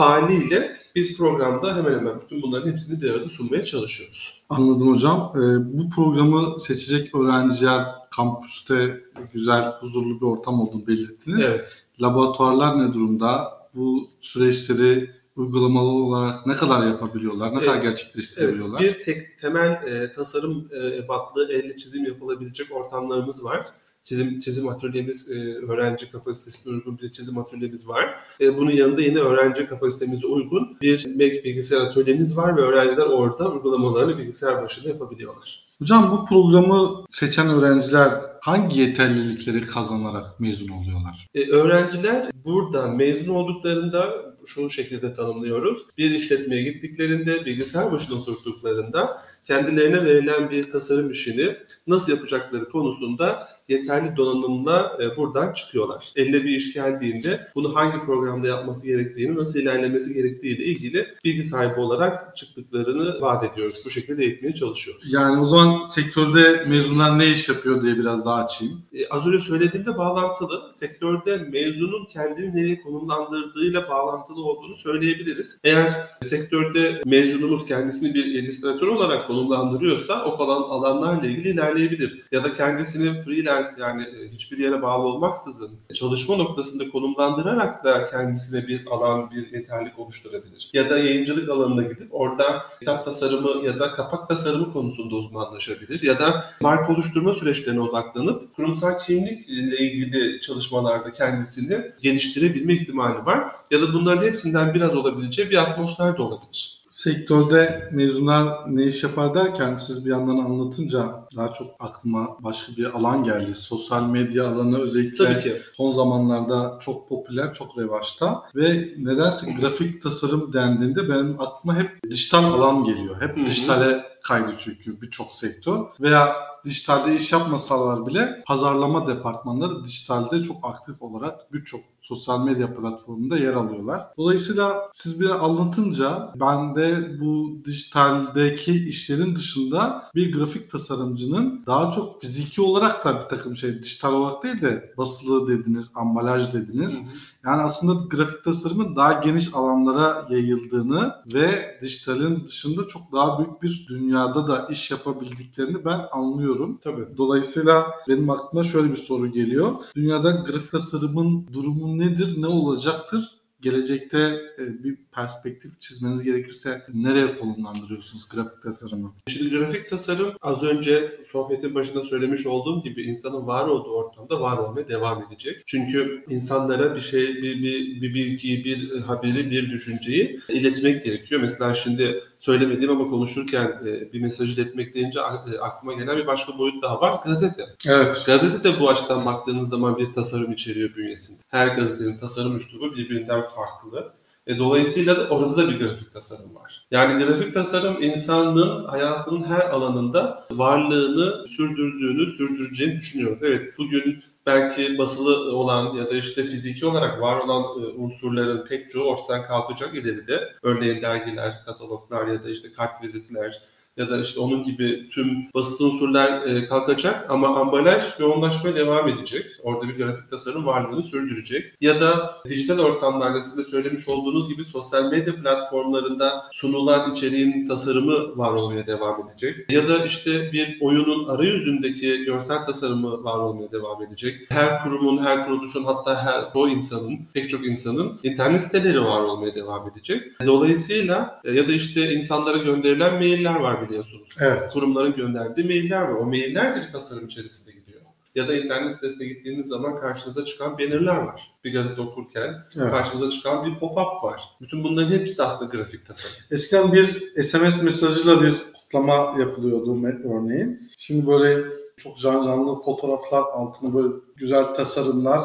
haliyle 0.00 0.81
biz 0.94 1.18
programda 1.18 1.76
hemen 1.76 1.98
hemen 1.98 2.20
bütün 2.20 2.42
bunların 2.42 2.72
hepsini 2.72 3.02
bir 3.02 3.10
arada 3.10 3.28
sunmaya 3.28 3.64
çalışıyoruz. 3.64 4.42
Anladım 4.48 4.92
hocam. 4.92 5.32
Ee, 5.36 5.78
bu 5.78 5.90
programı 5.90 6.60
seçecek 6.60 7.14
öğrenciler 7.14 7.84
kampüste 8.16 9.00
güzel, 9.32 9.72
huzurlu 9.80 10.20
bir 10.20 10.26
ortam 10.26 10.60
olduğunu 10.60 10.86
belirttiniz. 10.86 11.44
Evet. 11.48 11.84
Laboratuvarlar 12.00 12.78
ne 12.78 12.94
durumda? 12.94 13.52
Bu 13.74 14.08
süreçleri 14.20 15.10
uygulamalı 15.36 15.88
olarak 15.88 16.46
ne 16.46 16.54
kadar 16.54 16.86
yapabiliyorlar? 16.86 17.54
Ne 17.54 17.60
kadar 17.60 17.74
Evet. 17.74 17.82
gerçekleştirebiliyorlar? 17.82 18.80
Evet, 18.82 18.98
bir 18.98 19.02
tek 19.02 19.38
temel 19.38 19.70
e, 19.86 20.12
tasarım 20.12 20.68
e, 20.70 20.96
ebatlı 20.96 21.52
elle 21.52 21.76
çizim 21.76 22.04
yapılabilecek 22.04 22.76
ortamlarımız 22.76 23.44
var. 23.44 23.66
Çizim 24.04 24.38
çizim 24.38 24.68
atölyemiz, 24.68 25.30
e, 25.30 25.54
öğrenci 25.54 26.10
kapasitesine 26.10 26.72
uygun 26.72 26.98
bir 26.98 27.12
çizim 27.12 27.38
atölyemiz 27.38 27.88
var. 27.88 28.20
E, 28.40 28.56
bunun 28.56 28.70
yanında 28.70 29.00
yine 29.00 29.18
öğrenci 29.18 29.66
kapasitemize 29.66 30.26
uygun 30.26 30.76
bir 30.82 31.06
Mac 31.06 31.44
bilgisayar 31.44 31.80
atölyemiz 31.80 32.36
var 32.36 32.56
ve 32.56 32.60
öğrenciler 32.60 33.06
orada 33.06 33.50
uygulamalarını 33.50 34.18
bilgisayar 34.18 34.62
başında 34.62 34.88
yapabiliyorlar. 34.88 35.66
Hocam 35.78 36.10
bu 36.10 36.26
programı 36.26 37.04
seçen 37.10 37.48
öğrenciler 37.48 38.12
hangi 38.40 38.80
yeterlilikleri 38.80 39.60
kazanarak 39.60 40.40
mezun 40.40 40.68
oluyorlar? 40.68 41.28
E, 41.34 41.50
öğrenciler 41.50 42.30
buradan 42.44 42.96
mezun 42.96 43.34
olduklarında 43.34 44.32
şu 44.46 44.70
şekilde 44.70 45.12
tanımlıyoruz. 45.12 45.82
Bir 45.98 46.10
işletmeye 46.10 46.62
gittiklerinde, 46.62 47.46
bilgisayar 47.46 47.92
başına 47.92 48.16
oturduklarında 48.16 49.22
kendilerine 49.44 50.04
verilen 50.04 50.50
bir 50.50 50.70
tasarım 50.70 51.10
işini 51.10 51.56
nasıl 51.86 52.12
yapacakları 52.12 52.68
konusunda 52.68 53.48
yeterli 53.72 54.16
donanımla 54.16 54.98
e, 55.02 55.16
buradan 55.16 55.52
çıkıyorlar. 55.52 56.12
Eline 56.16 56.44
bir 56.44 56.50
iş 56.50 56.74
geldiğinde 56.74 57.40
bunu 57.54 57.74
hangi 57.74 58.04
programda 58.04 58.48
yapması 58.48 58.86
gerektiğini, 58.86 59.36
nasıl 59.36 59.60
ilerlemesi 59.60 60.14
gerektiği 60.14 60.56
ile 60.56 60.64
ilgili 60.64 61.06
bilgi 61.24 61.42
sahibi 61.42 61.80
olarak 61.80 62.36
çıktıklarını 62.36 63.20
vaat 63.20 63.52
ediyoruz. 63.52 63.82
Bu 63.84 63.90
şekilde 63.90 64.24
eğitmeye 64.24 64.54
çalışıyoruz. 64.54 65.12
Yani 65.12 65.40
o 65.40 65.46
zaman 65.46 65.84
sektörde 65.84 66.64
mezunlar 66.68 67.18
ne 67.18 67.26
iş 67.26 67.48
yapıyor 67.48 67.82
diye 67.82 67.98
biraz 67.98 68.26
daha 68.26 68.44
açayım. 68.44 68.82
E, 68.92 69.08
az 69.08 69.26
önce 69.26 69.38
söylediğimde 69.38 69.98
bağlantılı. 69.98 70.62
Sektörde 70.74 71.36
mezunun 71.36 72.04
kendini 72.04 72.56
nereye 72.56 72.80
konumlandırdığıyla 72.80 73.88
bağlantılı 73.88 74.44
olduğunu 74.44 74.76
söyleyebiliriz. 74.76 75.58
Eğer 75.64 75.92
sektörde 76.22 77.02
mezunumuz 77.06 77.66
kendisini 77.66 78.14
bir 78.14 78.24
illüstratör 78.24 78.86
olarak 78.86 79.26
konumlandırıyorsa 79.26 80.24
o 80.24 80.36
kalan 80.36 80.62
alanlarla 80.62 81.26
ilgili 81.26 81.48
ilerleyebilir. 81.48 82.20
Ya 82.32 82.44
da 82.44 82.52
kendisini 82.52 83.22
freelance 83.22 83.61
yani 83.78 84.02
e, 84.02 84.28
hiçbir 84.28 84.58
yere 84.58 84.82
bağlı 84.82 85.02
olmaksızın 85.02 85.70
çalışma 85.94 86.36
noktasında 86.36 86.90
konumlandırarak 86.90 87.84
da 87.84 88.06
kendisine 88.06 88.68
bir 88.68 88.86
alan, 88.86 89.30
bir 89.30 89.52
yeterlik 89.52 89.98
oluşturabilir. 89.98 90.70
Ya 90.72 90.90
da 90.90 90.98
yayıncılık 90.98 91.48
alanına 91.48 91.82
gidip 91.82 92.08
orada 92.10 92.62
kitap 92.80 93.04
tasarımı 93.04 93.64
ya 93.64 93.80
da 93.80 93.92
kapak 93.92 94.28
tasarımı 94.28 94.72
konusunda 94.72 95.14
uzmanlaşabilir. 95.14 96.02
Ya 96.02 96.18
da 96.18 96.44
marka 96.60 96.92
oluşturma 96.92 97.34
süreçlerine 97.34 97.80
odaklanıp 97.80 98.56
kurumsal 98.56 98.98
kimlik 98.98 99.48
ile 99.48 99.78
ilgili 99.78 100.40
çalışmalarda 100.40 101.12
kendisini 101.12 101.92
geliştirebilme 102.00 102.74
ihtimali 102.74 103.26
var. 103.26 103.52
Ya 103.70 103.82
da 103.82 103.92
bunların 103.92 104.26
hepsinden 104.26 104.74
biraz 104.74 104.96
olabileceği 104.96 105.50
bir 105.50 105.56
atmosfer 105.56 106.18
de 106.18 106.22
olabilir. 106.22 106.81
Sektörde 107.02 107.88
mezunlar 107.92 108.76
ne 108.76 108.84
iş 108.84 109.02
yapar 109.02 109.34
derken 109.34 109.76
siz 109.76 110.06
bir 110.06 110.10
yandan 110.10 110.36
anlatınca 110.36 111.28
daha 111.36 111.48
çok 111.48 111.66
aklıma 111.80 112.36
başka 112.40 112.76
bir 112.76 112.84
alan 112.84 113.24
geldi. 113.24 113.54
Sosyal 113.54 114.08
medya 114.08 114.48
alanı 114.48 114.78
özellikle 114.78 115.62
son 115.76 115.92
zamanlarda 115.92 116.78
çok 116.80 117.08
popüler, 117.08 117.52
çok 117.52 117.78
revaçta 117.78 118.42
ve 118.56 118.94
nedense 118.98 119.52
grafik 119.52 120.02
tasarım 120.02 120.52
dendiğinde 120.52 121.08
benim 121.08 121.40
aklıma 121.40 121.76
hep 121.76 122.10
dijital 122.10 122.44
alan 122.44 122.84
geliyor. 122.84 123.22
Hep 123.22 123.36
dijitale 123.36 124.04
kaydı 124.24 124.52
çünkü 124.58 125.00
birçok 125.00 125.34
sektör 125.34 125.78
veya 126.00 126.51
dijitalde 126.64 127.14
iş 127.14 127.32
yapmasalar 127.32 128.06
bile 128.06 128.42
pazarlama 128.46 129.06
departmanları 129.06 129.84
dijitalde 129.84 130.42
çok 130.42 130.56
aktif 130.62 131.02
olarak 131.02 131.52
birçok 131.52 131.80
sosyal 132.02 132.44
medya 132.44 132.74
platformunda 132.74 133.36
yer 133.36 133.54
alıyorlar. 133.54 134.02
Dolayısıyla 134.18 134.90
siz 134.92 135.20
bir 135.20 135.30
anlatınca 135.44 136.32
ben 136.40 136.74
de 136.74 137.20
bu 137.20 137.64
dijitaldeki 137.64 138.88
işlerin 138.88 139.36
dışında 139.36 140.10
bir 140.14 140.32
grafik 140.32 140.70
tasarımcının 140.70 141.62
daha 141.66 141.90
çok 141.90 142.20
fiziki 142.20 142.62
olarak 142.62 143.04
da 143.04 143.24
bir 143.24 143.28
takım 143.36 143.56
şey 143.56 143.82
dijital 143.82 144.12
olarak 144.12 144.44
değil 144.44 144.60
de 144.60 144.94
basılı 144.98 145.48
dediniz, 145.48 145.92
ambalaj 145.94 146.54
dediniz. 146.54 146.98
Yani 147.46 147.62
aslında 147.62 148.06
grafik 148.16 148.44
tasarımın 148.44 148.96
daha 148.96 149.12
geniş 149.12 149.54
alanlara 149.54 150.26
yayıldığını 150.30 151.14
ve 151.34 151.78
dijitalin 151.82 152.44
dışında 152.46 152.86
çok 152.86 153.02
daha 153.12 153.38
büyük 153.38 153.62
bir 153.62 153.86
dünyada 153.88 154.48
da 154.48 154.66
iş 154.70 154.90
yapabildiklerini 154.90 155.84
ben 155.84 156.00
anlıyorum. 156.12 156.78
Tabii. 156.84 157.16
Dolayısıyla 157.16 157.86
benim 158.08 158.30
aklıma 158.30 158.64
şöyle 158.64 158.90
bir 158.90 158.96
soru 158.96 159.26
geliyor. 159.26 159.74
Dünyada 159.96 160.30
grafik 160.30 160.70
tasarımın 160.72 161.46
durumu 161.52 161.98
nedir, 161.98 162.42
ne 162.42 162.46
olacaktır? 162.46 163.41
Gelecekte 163.62 164.18
e, 164.58 164.84
bir 164.84 164.96
perspektif 165.12 165.80
çizmeniz 165.80 166.24
gerekirse 166.24 166.82
nereye 166.94 167.34
konumlandırıyorsunuz 167.34 168.28
grafik 168.28 168.62
tasarımı? 168.62 169.12
Şimdi 169.28 169.58
grafik 169.58 169.90
tasarım 169.90 170.32
az 170.40 170.62
önce 170.62 171.20
sohbetin 171.32 171.74
başında 171.74 172.04
söylemiş 172.04 172.46
olduğum 172.46 172.82
gibi 172.82 173.02
insanın 173.02 173.46
var 173.46 173.66
olduğu 173.66 173.90
ortamda 173.90 174.40
var 174.40 174.58
olmaya 174.58 174.88
devam 174.88 175.22
edecek. 175.22 175.62
Çünkü 175.66 176.24
insanlara 176.28 176.94
bir 176.94 177.00
şey, 177.00 177.28
bir, 177.28 177.62
bir, 177.62 178.02
bir 178.02 178.14
bilgiyi, 178.14 178.64
bir 178.64 179.00
haberi, 179.00 179.50
bir 179.50 179.70
düşünceyi 179.70 180.40
iletmek 180.48 181.04
gerekiyor. 181.04 181.40
Mesela 181.40 181.74
şimdi 181.74 182.22
söylemediğim 182.42 182.90
ama 182.90 183.08
konuşurken 183.08 183.80
e, 183.86 184.12
bir 184.12 184.20
mesajı 184.20 184.62
iletmek 184.62 184.94
deyince 184.94 185.20
e, 185.20 185.58
aklıma 185.58 185.94
gelen 185.94 186.16
bir 186.16 186.26
başka 186.26 186.58
boyut 186.58 186.82
daha 186.82 187.00
var. 187.00 187.20
Gazete. 187.24 187.66
Evet. 187.86 188.22
Gazete 188.26 188.64
de 188.64 188.80
bu 188.80 188.90
açıdan 188.90 189.26
baktığınız 189.26 189.70
zaman 189.70 189.98
bir 189.98 190.12
tasarım 190.12 190.52
içeriyor 190.52 190.96
bünyesinde. 190.96 191.38
Her 191.48 191.66
gazetenin 191.66 192.18
tasarım 192.18 192.56
üslubu 192.56 192.96
birbirinden 192.96 193.42
farklı. 193.42 194.12
E, 194.46 194.58
dolayısıyla 194.58 195.16
da 195.16 195.28
orada 195.28 195.56
da 195.56 195.68
bir 195.68 195.78
grafik 195.78 196.12
tasarım 196.12 196.54
var. 196.54 196.86
Yani 196.90 197.24
grafik 197.24 197.54
tasarım 197.54 198.02
insanlığın 198.02 198.84
hayatının 198.84 199.44
her 199.44 199.70
alanında 199.70 200.44
varlığını 200.50 201.48
sürdürdüğünü, 201.48 202.36
sürdüreceğini 202.36 202.96
düşünüyorum. 202.96 203.38
Evet 203.42 203.74
bugün 203.78 204.22
belki 204.46 204.98
basılı 204.98 205.56
olan 205.56 205.94
ya 205.94 206.10
da 206.10 206.14
işte 206.14 206.42
fiziki 206.44 206.86
olarak 206.86 207.20
var 207.20 207.36
olan 207.36 207.62
e, 207.62 207.86
unsurların 207.86 208.66
pek 208.66 208.90
çoğu 208.90 209.04
ortadan 209.04 209.46
kalkacak 209.46 209.94
ileride. 209.94 210.52
Örneğin 210.62 211.02
dergiler, 211.02 211.54
kataloglar 211.66 212.26
ya 212.26 212.44
da 212.44 212.50
işte 212.50 212.72
kart 212.72 213.02
vizitler 213.02 213.62
ya 213.96 214.10
da 214.10 214.20
işte 214.20 214.40
onun 214.40 214.64
gibi 214.64 215.08
tüm 215.10 215.46
basit 215.54 215.80
unsurlar 215.80 216.46
e, 216.46 216.66
kalkacak 216.66 217.26
ama 217.28 217.60
ambalaj 217.60 218.04
yoğunlaşmaya 218.18 218.76
devam 218.76 219.08
edecek. 219.08 219.44
Orada 219.62 219.88
bir 219.88 219.96
grafik 219.96 220.30
tasarım 220.30 220.66
varlığını 220.66 221.04
sürdürecek. 221.04 221.64
Ya 221.80 222.00
da 222.00 222.34
dijital 222.48 222.78
ortamlarda 222.78 223.42
siz 223.42 223.58
de 223.58 223.64
söylemiş 223.64 224.08
olduğunuz 224.08 224.48
gibi 224.48 224.64
sosyal 224.64 225.10
medya 225.10 225.34
platformlarında 225.34 226.44
sunulan 226.52 227.12
içeriğin 227.12 227.68
tasarımı 227.68 228.38
var 228.38 228.52
olmaya 228.52 228.86
devam 228.86 229.28
edecek. 229.28 229.56
Ya 229.70 229.88
da 229.88 230.04
işte 230.04 230.52
bir 230.52 230.78
oyunun 230.80 231.28
arayüzündeki 231.28 232.24
görsel 232.24 232.64
tasarımı 232.64 233.24
var 233.24 233.38
olmaya 233.38 233.72
devam 233.72 234.02
edecek. 234.02 234.36
Her 234.48 234.82
kurumun, 234.82 235.24
her 235.24 235.46
kuruluşun 235.46 235.84
hatta 235.84 236.24
her 236.24 236.44
o 236.54 236.68
insanın, 236.68 237.18
pek 237.34 237.50
çok 237.50 237.66
insanın 237.66 238.12
internet 238.22 238.60
siteleri 238.60 239.04
var 239.04 239.20
olmaya 239.20 239.54
devam 239.54 239.88
edecek. 239.88 240.22
Dolayısıyla 240.46 241.40
e, 241.44 241.52
ya 241.52 241.68
da 241.68 241.72
işte 241.72 242.12
insanlara 242.12 242.58
gönderilen 242.58 243.14
mailler 243.14 243.54
var 243.54 243.81
biliyorsunuz. 243.88 244.28
Evet. 244.40 244.72
Kurumların 244.72 245.16
gönderdiği 245.16 245.64
mailler 245.64 246.02
var. 246.02 246.14
O 246.14 246.24
mailler 246.24 246.76
de 246.76 246.86
bir 246.86 246.92
tasarım 246.92 247.26
içerisinde 247.26 247.78
gidiyor. 247.78 248.02
Ya 248.34 248.48
da 248.48 248.56
internet 248.56 248.94
sitesine 248.94 249.26
gittiğiniz 249.26 249.66
zaman 249.66 249.96
karşınıza 249.96 250.44
çıkan 250.44 250.78
bannerler 250.78 251.16
var. 251.16 251.52
Bir 251.64 251.72
gazete 251.72 252.00
okurken 252.00 252.54
evet. 252.78 252.90
karşınıza 252.90 253.30
çıkan 253.30 253.66
bir 253.66 253.80
pop-up 253.80 254.22
var. 254.22 254.42
Bütün 254.60 254.84
bunların 254.84 255.18
hepsi 255.18 255.38
de 255.38 255.42
aslında 255.42 255.76
grafik 255.76 256.06
tasarım. 256.06 256.36
Eskiden 256.50 256.92
bir 256.92 257.32
SMS 257.42 257.82
mesajıyla 257.82 258.42
bir 258.42 258.54
kutlama 258.74 259.34
yapılıyordu 259.38 260.04
örneğin. 260.24 260.90
Şimdi 260.98 261.26
böyle 261.26 261.64
çok 261.96 262.18
can 262.18 262.44
canlı 262.44 262.80
fotoğraflar 262.80 263.42
altına 263.42 263.94
böyle 263.94 264.14
güzel 264.36 264.64
tasarımlar 264.64 265.40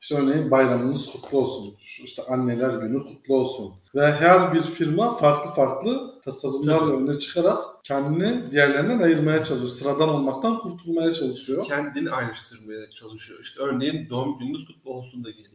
İşte 0.00 0.14
örneğin 0.14 0.50
bayramınız 0.50 1.12
kutlu 1.12 1.38
olsun. 1.38 1.74
Şu 1.80 2.04
işte 2.04 2.22
anneler 2.28 2.70
günü 2.70 3.04
kutlu 3.04 3.34
olsun. 3.34 3.72
Ve 3.94 4.12
her 4.12 4.54
bir 4.54 4.62
firma 4.62 5.16
farklı 5.16 5.50
farklı 5.50 6.19
tasarımlarla 6.30 6.96
öne 6.96 7.18
çıkarak 7.18 7.58
kendini 7.84 8.50
diğerlerinden 8.50 8.98
ayırmaya 8.98 9.44
çalışıyor. 9.44 9.68
Sıradan 9.68 10.08
olmaktan 10.08 10.58
kurtulmaya 10.58 11.12
çalışıyor. 11.12 11.66
Kendini 11.66 12.10
ayrıştırmaya 12.10 12.90
çalışıyor. 12.90 13.40
İşte 13.42 13.62
örneğin 13.62 14.08
doğum 14.10 14.38
gününüz 14.38 14.66
kutlu 14.66 14.90
olsun 14.90 15.24
da 15.24 15.30
geliyor. 15.30 15.50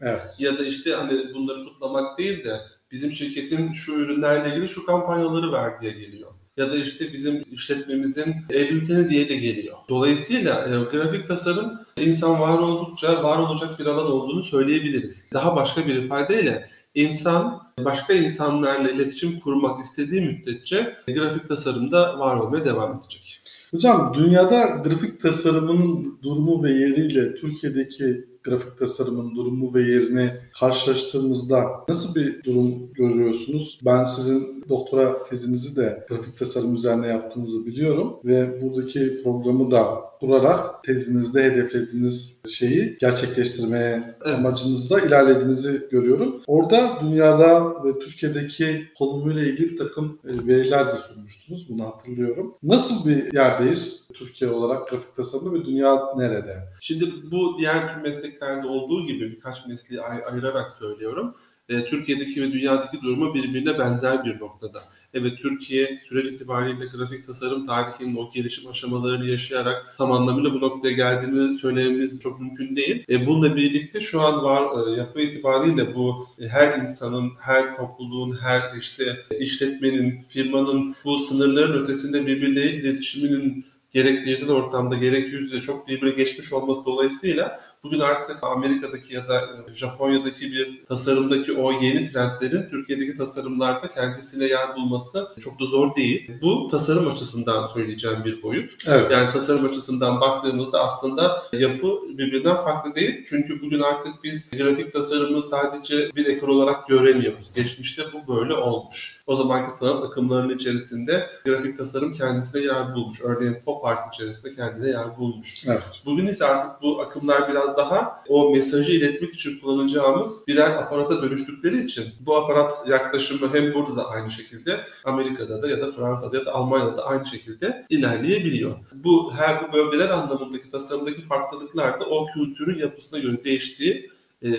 Evet. 0.00 0.30
Ya 0.38 0.58
da 0.58 0.64
işte 0.64 0.94
hani 0.94 1.34
bunları 1.34 1.64
kutlamak 1.64 2.18
değil 2.18 2.44
de 2.44 2.60
bizim 2.92 3.12
şirketin 3.12 3.72
şu 3.72 3.92
ürünlerle 3.92 4.54
ilgili 4.54 4.68
şu 4.68 4.86
kampanyaları 4.86 5.52
ver 5.52 5.80
diye 5.80 5.92
geliyor. 5.92 6.30
Ya 6.56 6.72
da 6.72 6.76
işte 6.76 7.12
bizim 7.12 7.42
işletmemizin 7.52 8.34
e-bülteni 8.50 9.10
diye 9.10 9.28
de 9.28 9.36
geliyor. 9.36 9.76
Dolayısıyla 9.88 10.68
e, 10.68 10.96
grafik 10.96 11.28
tasarım 11.28 11.80
insan 11.96 12.40
var 12.40 12.58
oldukça 12.58 13.24
var 13.24 13.38
olacak 13.38 13.78
bir 13.78 13.86
alan 13.86 14.06
olduğunu 14.06 14.42
söyleyebiliriz. 14.42 15.28
Daha 15.34 15.56
başka 15.56 15.86
bir 15.86 16.02
ifadeyle 16.02 16.70
insan 16.96 17.62
başka 17.84 18.14
insanlarla 18.14 18.90
iletişim 18.90 19.40
kurmak 19.40 19.80
istediği 19.80 20.20
müddetçe 20.20 20.96
grafik 21.06 21.48
tasarımda 21.48 22.18
var 22.18 22.36
olmaya 22.36 22.64
devam 22.64 23.00
edecek. 23.00 23.40
Hocam 23.70 24.14
dünyada 24.16 24.64
grafik 24.84 25.20
tasarımının 25.20 26.18
durumu 26.22 26.62
ve 26.64 26.70
yeriyle 26.70 27.34
Türkiye'deki 27.34 28.26
grafik 28.46 28.78
tasarımın 28.78 29.36
durumu 29.36 29.74
ve 29.74 29.82
yerini 29.82 30.30
karşılaştırdığımızda 30.60 31.64
nasıl 31.88 32.14
bir 32.14 32.44
durum 32.44 32.92
görüyorsunuz? 32.92 33.80
Ben 33.84 34.04
sizin 34.04 34.64
doktora 34.68 35.24
tezinizi 35.30 35.76
de 35.76 36.06
grafik 36.08 36.38
tasarım 36.38 36.74
üzerine 36.74 37.06
yaptığınızı 37.06 37.66
biliyorum 37.66 38.16
ve 38.24 38.62
buradaki 38.62 39.22
programı 39.22 39.70
da 39.70 39.86
kurarak 40.20 40.84
tezinizde 40.84 41.44
hedeflediğiniz 41.44 42.42
şeyi 42.48 42.96
gerçekleştirmeye 43.00 44.14
Evet. 44.24 44.34
amacınızda 44.34 45.00
ilerlediğinizi 45.00 45.82
görüyorum. 45.90 46.42
Orada 46.46 46.90
dünyada 47.02 47.84
ve 47.84 47.98
Türkiye'deki 47.98 48.88
konumuyla 48.98 49.42
ilgili 49.42 49.70
bir 49.72 49.76
takım 49.76 50.18
e, 50.24 50.46
veriler 50.46 50.86
de 50.86 50.98
sunmuştunuz. 50.98 51.68
Bunu 51.68 51.84
hatırlıyorum. 51.86 52.54
Nasıl 52.62 53.08
bir 53.08 53.32
yerdeyiz 53.34 54.08
Türkiye 54.14 54.50
olarak 54.50 54.88
grafik 54.90 55.16
tasarımda 55.16 55.52
ve 55.52 55.64
dünya 55.64 55.98
nerede? 56.16 56.56
Şimdi 56.80 57.04
bu 57.32 57.58
diğer 57.58 57.94
tüm 57.94 58.06
mesleklerde 58.36 58.66
olduğu 58.66 59.06
gibi 59.06 59.30
birkaç 59.32 59.66
mesleği 59.66 60.02
ay- 60.02 60.24
ayırarak 60.30 60.72
söylüyorum. 60.72 61.34
E, 61.68 61.84
Türkiye'deki 61.84 62.42
ve 62.42 62.52
dünyadaki 62.52 63.02
durumu 63.02 63.34
birbirine 63.34 63.78
benzer 63.78 64.24
bir 64.24 64.40
noktada. 64.40 64.84
Evet 65.14 65.32
Türkiye 65.42 65.98
süreç 65.98 66.26
itibariyle 66.26 66.86
grafik 66.86 67.26
tasarım 67.26 67.66
tarihinin 67.66 68.16
o 68.16 68.30
gelişim 68.30 68.70
aşamalarını 68.70 69.26
yaşayarak 69.26 69.94
tam 69.98 70.12
anlamıyla 70.12 70.52
bu 70.54 70.60
noktaya 70.60 70.92
geldiğini 70.92 71.58
söylememiz 71.58 72.20
çok 72.20 72.40
mümkün 72.40 72.76
değil. 72.76 73.04
E, 73.10 73.26
bununla 73.26 73.56
birlikte 73.56 74.00
şu 74.00 74.20
an 74.20 74.44
var 74.44 74.62
e, 74.62 74.96
yapı 74.96 75.20
itibariyle 75.20 75.94
bu 75.94 76.26
e, 76.40 76.48
her 76.48 76.78
insanın, 76.78 77.30
her 77.40 77.76
topluluğun, 77.76 78.36
her 78.42 78.76
işte 78.76 79.16
işletmenin, 79.40 80.22
firmanın 80.28 80.94
bu 81.04 81.18
sınırların 81.20 81.84
ötesinde 81.84 82.26
birbirleriyle 82.26 82.80
iletişiminin 82.80 83.64
gerek 83.96 84.26
dijital 84.26 84.54
ortamda 84.54 84.96
gerek 84.96 85.32
yüz 85.32 85.42
yüze 85.42 85.60
çok 85.60 85.88
birbirine 85.88 86.16
geçmiş 86.16 86.52
olması 86.52 86.84
dolayısıyla 86.86 87.60
bugün 87.86 88.00
artık 88.00 88.36
Amerika'daki 88.42 89.14
ya 89.14 89.28
da 89.28 89.40
Japonya'daki 89.74 90.52
bir 90.52 90.84
tasarımdaki 90.84 91.52
o 91.52 91.72
yeni 91.72 92.12
trendlerin 92.12 92.68
Türkiye'deki 92.70 93.16
tasarımlarda 93.16 93.88
kendisine 93.88 94.44
yer 94.44 94.76
bulması 94.76 95.28
çok 95.40 95.60
da 95.60 95.64
zor 95.64 95.96
değil. 95.96 96.32
Bu 96.42 96.68
tasarım 96.70 97.08
açısından 97.08 97.66
söyleyeceğim 97.66 98.24
bir 98.24 98.42
boyut. 98.42 98.84
Evet. 98.88 99.10
Yani 99.10 99.32
tasarım 99.32 99.66
açısından 99.66 100.20
baktığımızda 100.20 100.84
aslında 100.84 101.42
yapı 101.52 101.86
birbirinden 102.08 102.56
farklı 102.56 102.94
değil. 102.94 103.24
Çünkü 103.28 103.62
bugün 103.62 103.80
artık 103.80 104.24
biz 104.24 104.50
grafik 104.50 104.92
tasarımı 104.92 105.42
sadece 105.42 106.10
bir 106.16 106.26
ekol 106.26 106.48
olarak 106.48 106.88
göremiyoruz. 106.88 107.52
Geçmişte 107.54 108.02
bu 108.12 108.36
böyle 108.36 108.54
olmuş. 108.54 109.22
O 109.26 109.36
zamanki 109.36 109.70
sanat 109.70 110.04
akımlarının 110.04 110.54
içerisinde 110.54 111.30
grafik 111.44 111.78
tasarım 111.78 112.12
kendisine 112.12 112.62
yer 112.62 112.94
bulmuş. 112.94 113.20
Örneğin 113.24 113.56
pop 113.64 113.84
art 113.84 114.14
içerisinde 114.14 114.54
kendine 114.54 114.88
yer 114.88 115.18
bulmuş. 115.18 115.64
Evet. 115.66 115.82
Bugün 116.04 116.26
ise 116.26 116.46
artık 116.46 116.82
bu 116.82 117.00
akımlar 117.00 117.48
biraz 117.48 117.75
daha 117.76 118.24
o 118.28 118.50
mesajı 118.50 118.92
iletmek 118.92 119.34
için 119.34 119.60
kullanacağımız 119.60 120.44
birer 120.48 120.70
aparata 120.70 121.22
dönüştükleri 121.22 121.84
için 121.84 122.04
bu 122.20 122.36
aparat 122.36 122.88
yaklaşımı 122.88 123.54
hem 123.54 123.74
burada 123.74 123.96
da 123.96 124.08
aynı 124.08 124.30
şekilde 124.30 124.80
Amerika'da 125.04 125.62
da 125.62 125.68
ya 125.68 125.80
da 125.80 125.90
Fransa'da 125.90 126.36
ya 126.36 126.46
da 126.46 126.54
Almanya'da 126.54 126.96
da 126.96 127.06
aynı 127.06 127.26
şekilde 127.26 127.86
ilerleyebiliyor. 127.88 128.72
Bu 128.94 129.32
her 129.34 129.68
bu 129.68 129.72
bölgeler 129.72 130.08
anlamındaki 130.08 130.70
tasarımdaki 130.70 131.22
farklılıklar 131.22 132.00
da 132.00 132.04
o 132.04 132.26
kültürün 132.26 132.78
yapısına 132.78 133.18
göre 133.18 133.44
değiştiği 133.44 134.10
e, 134.42 134.50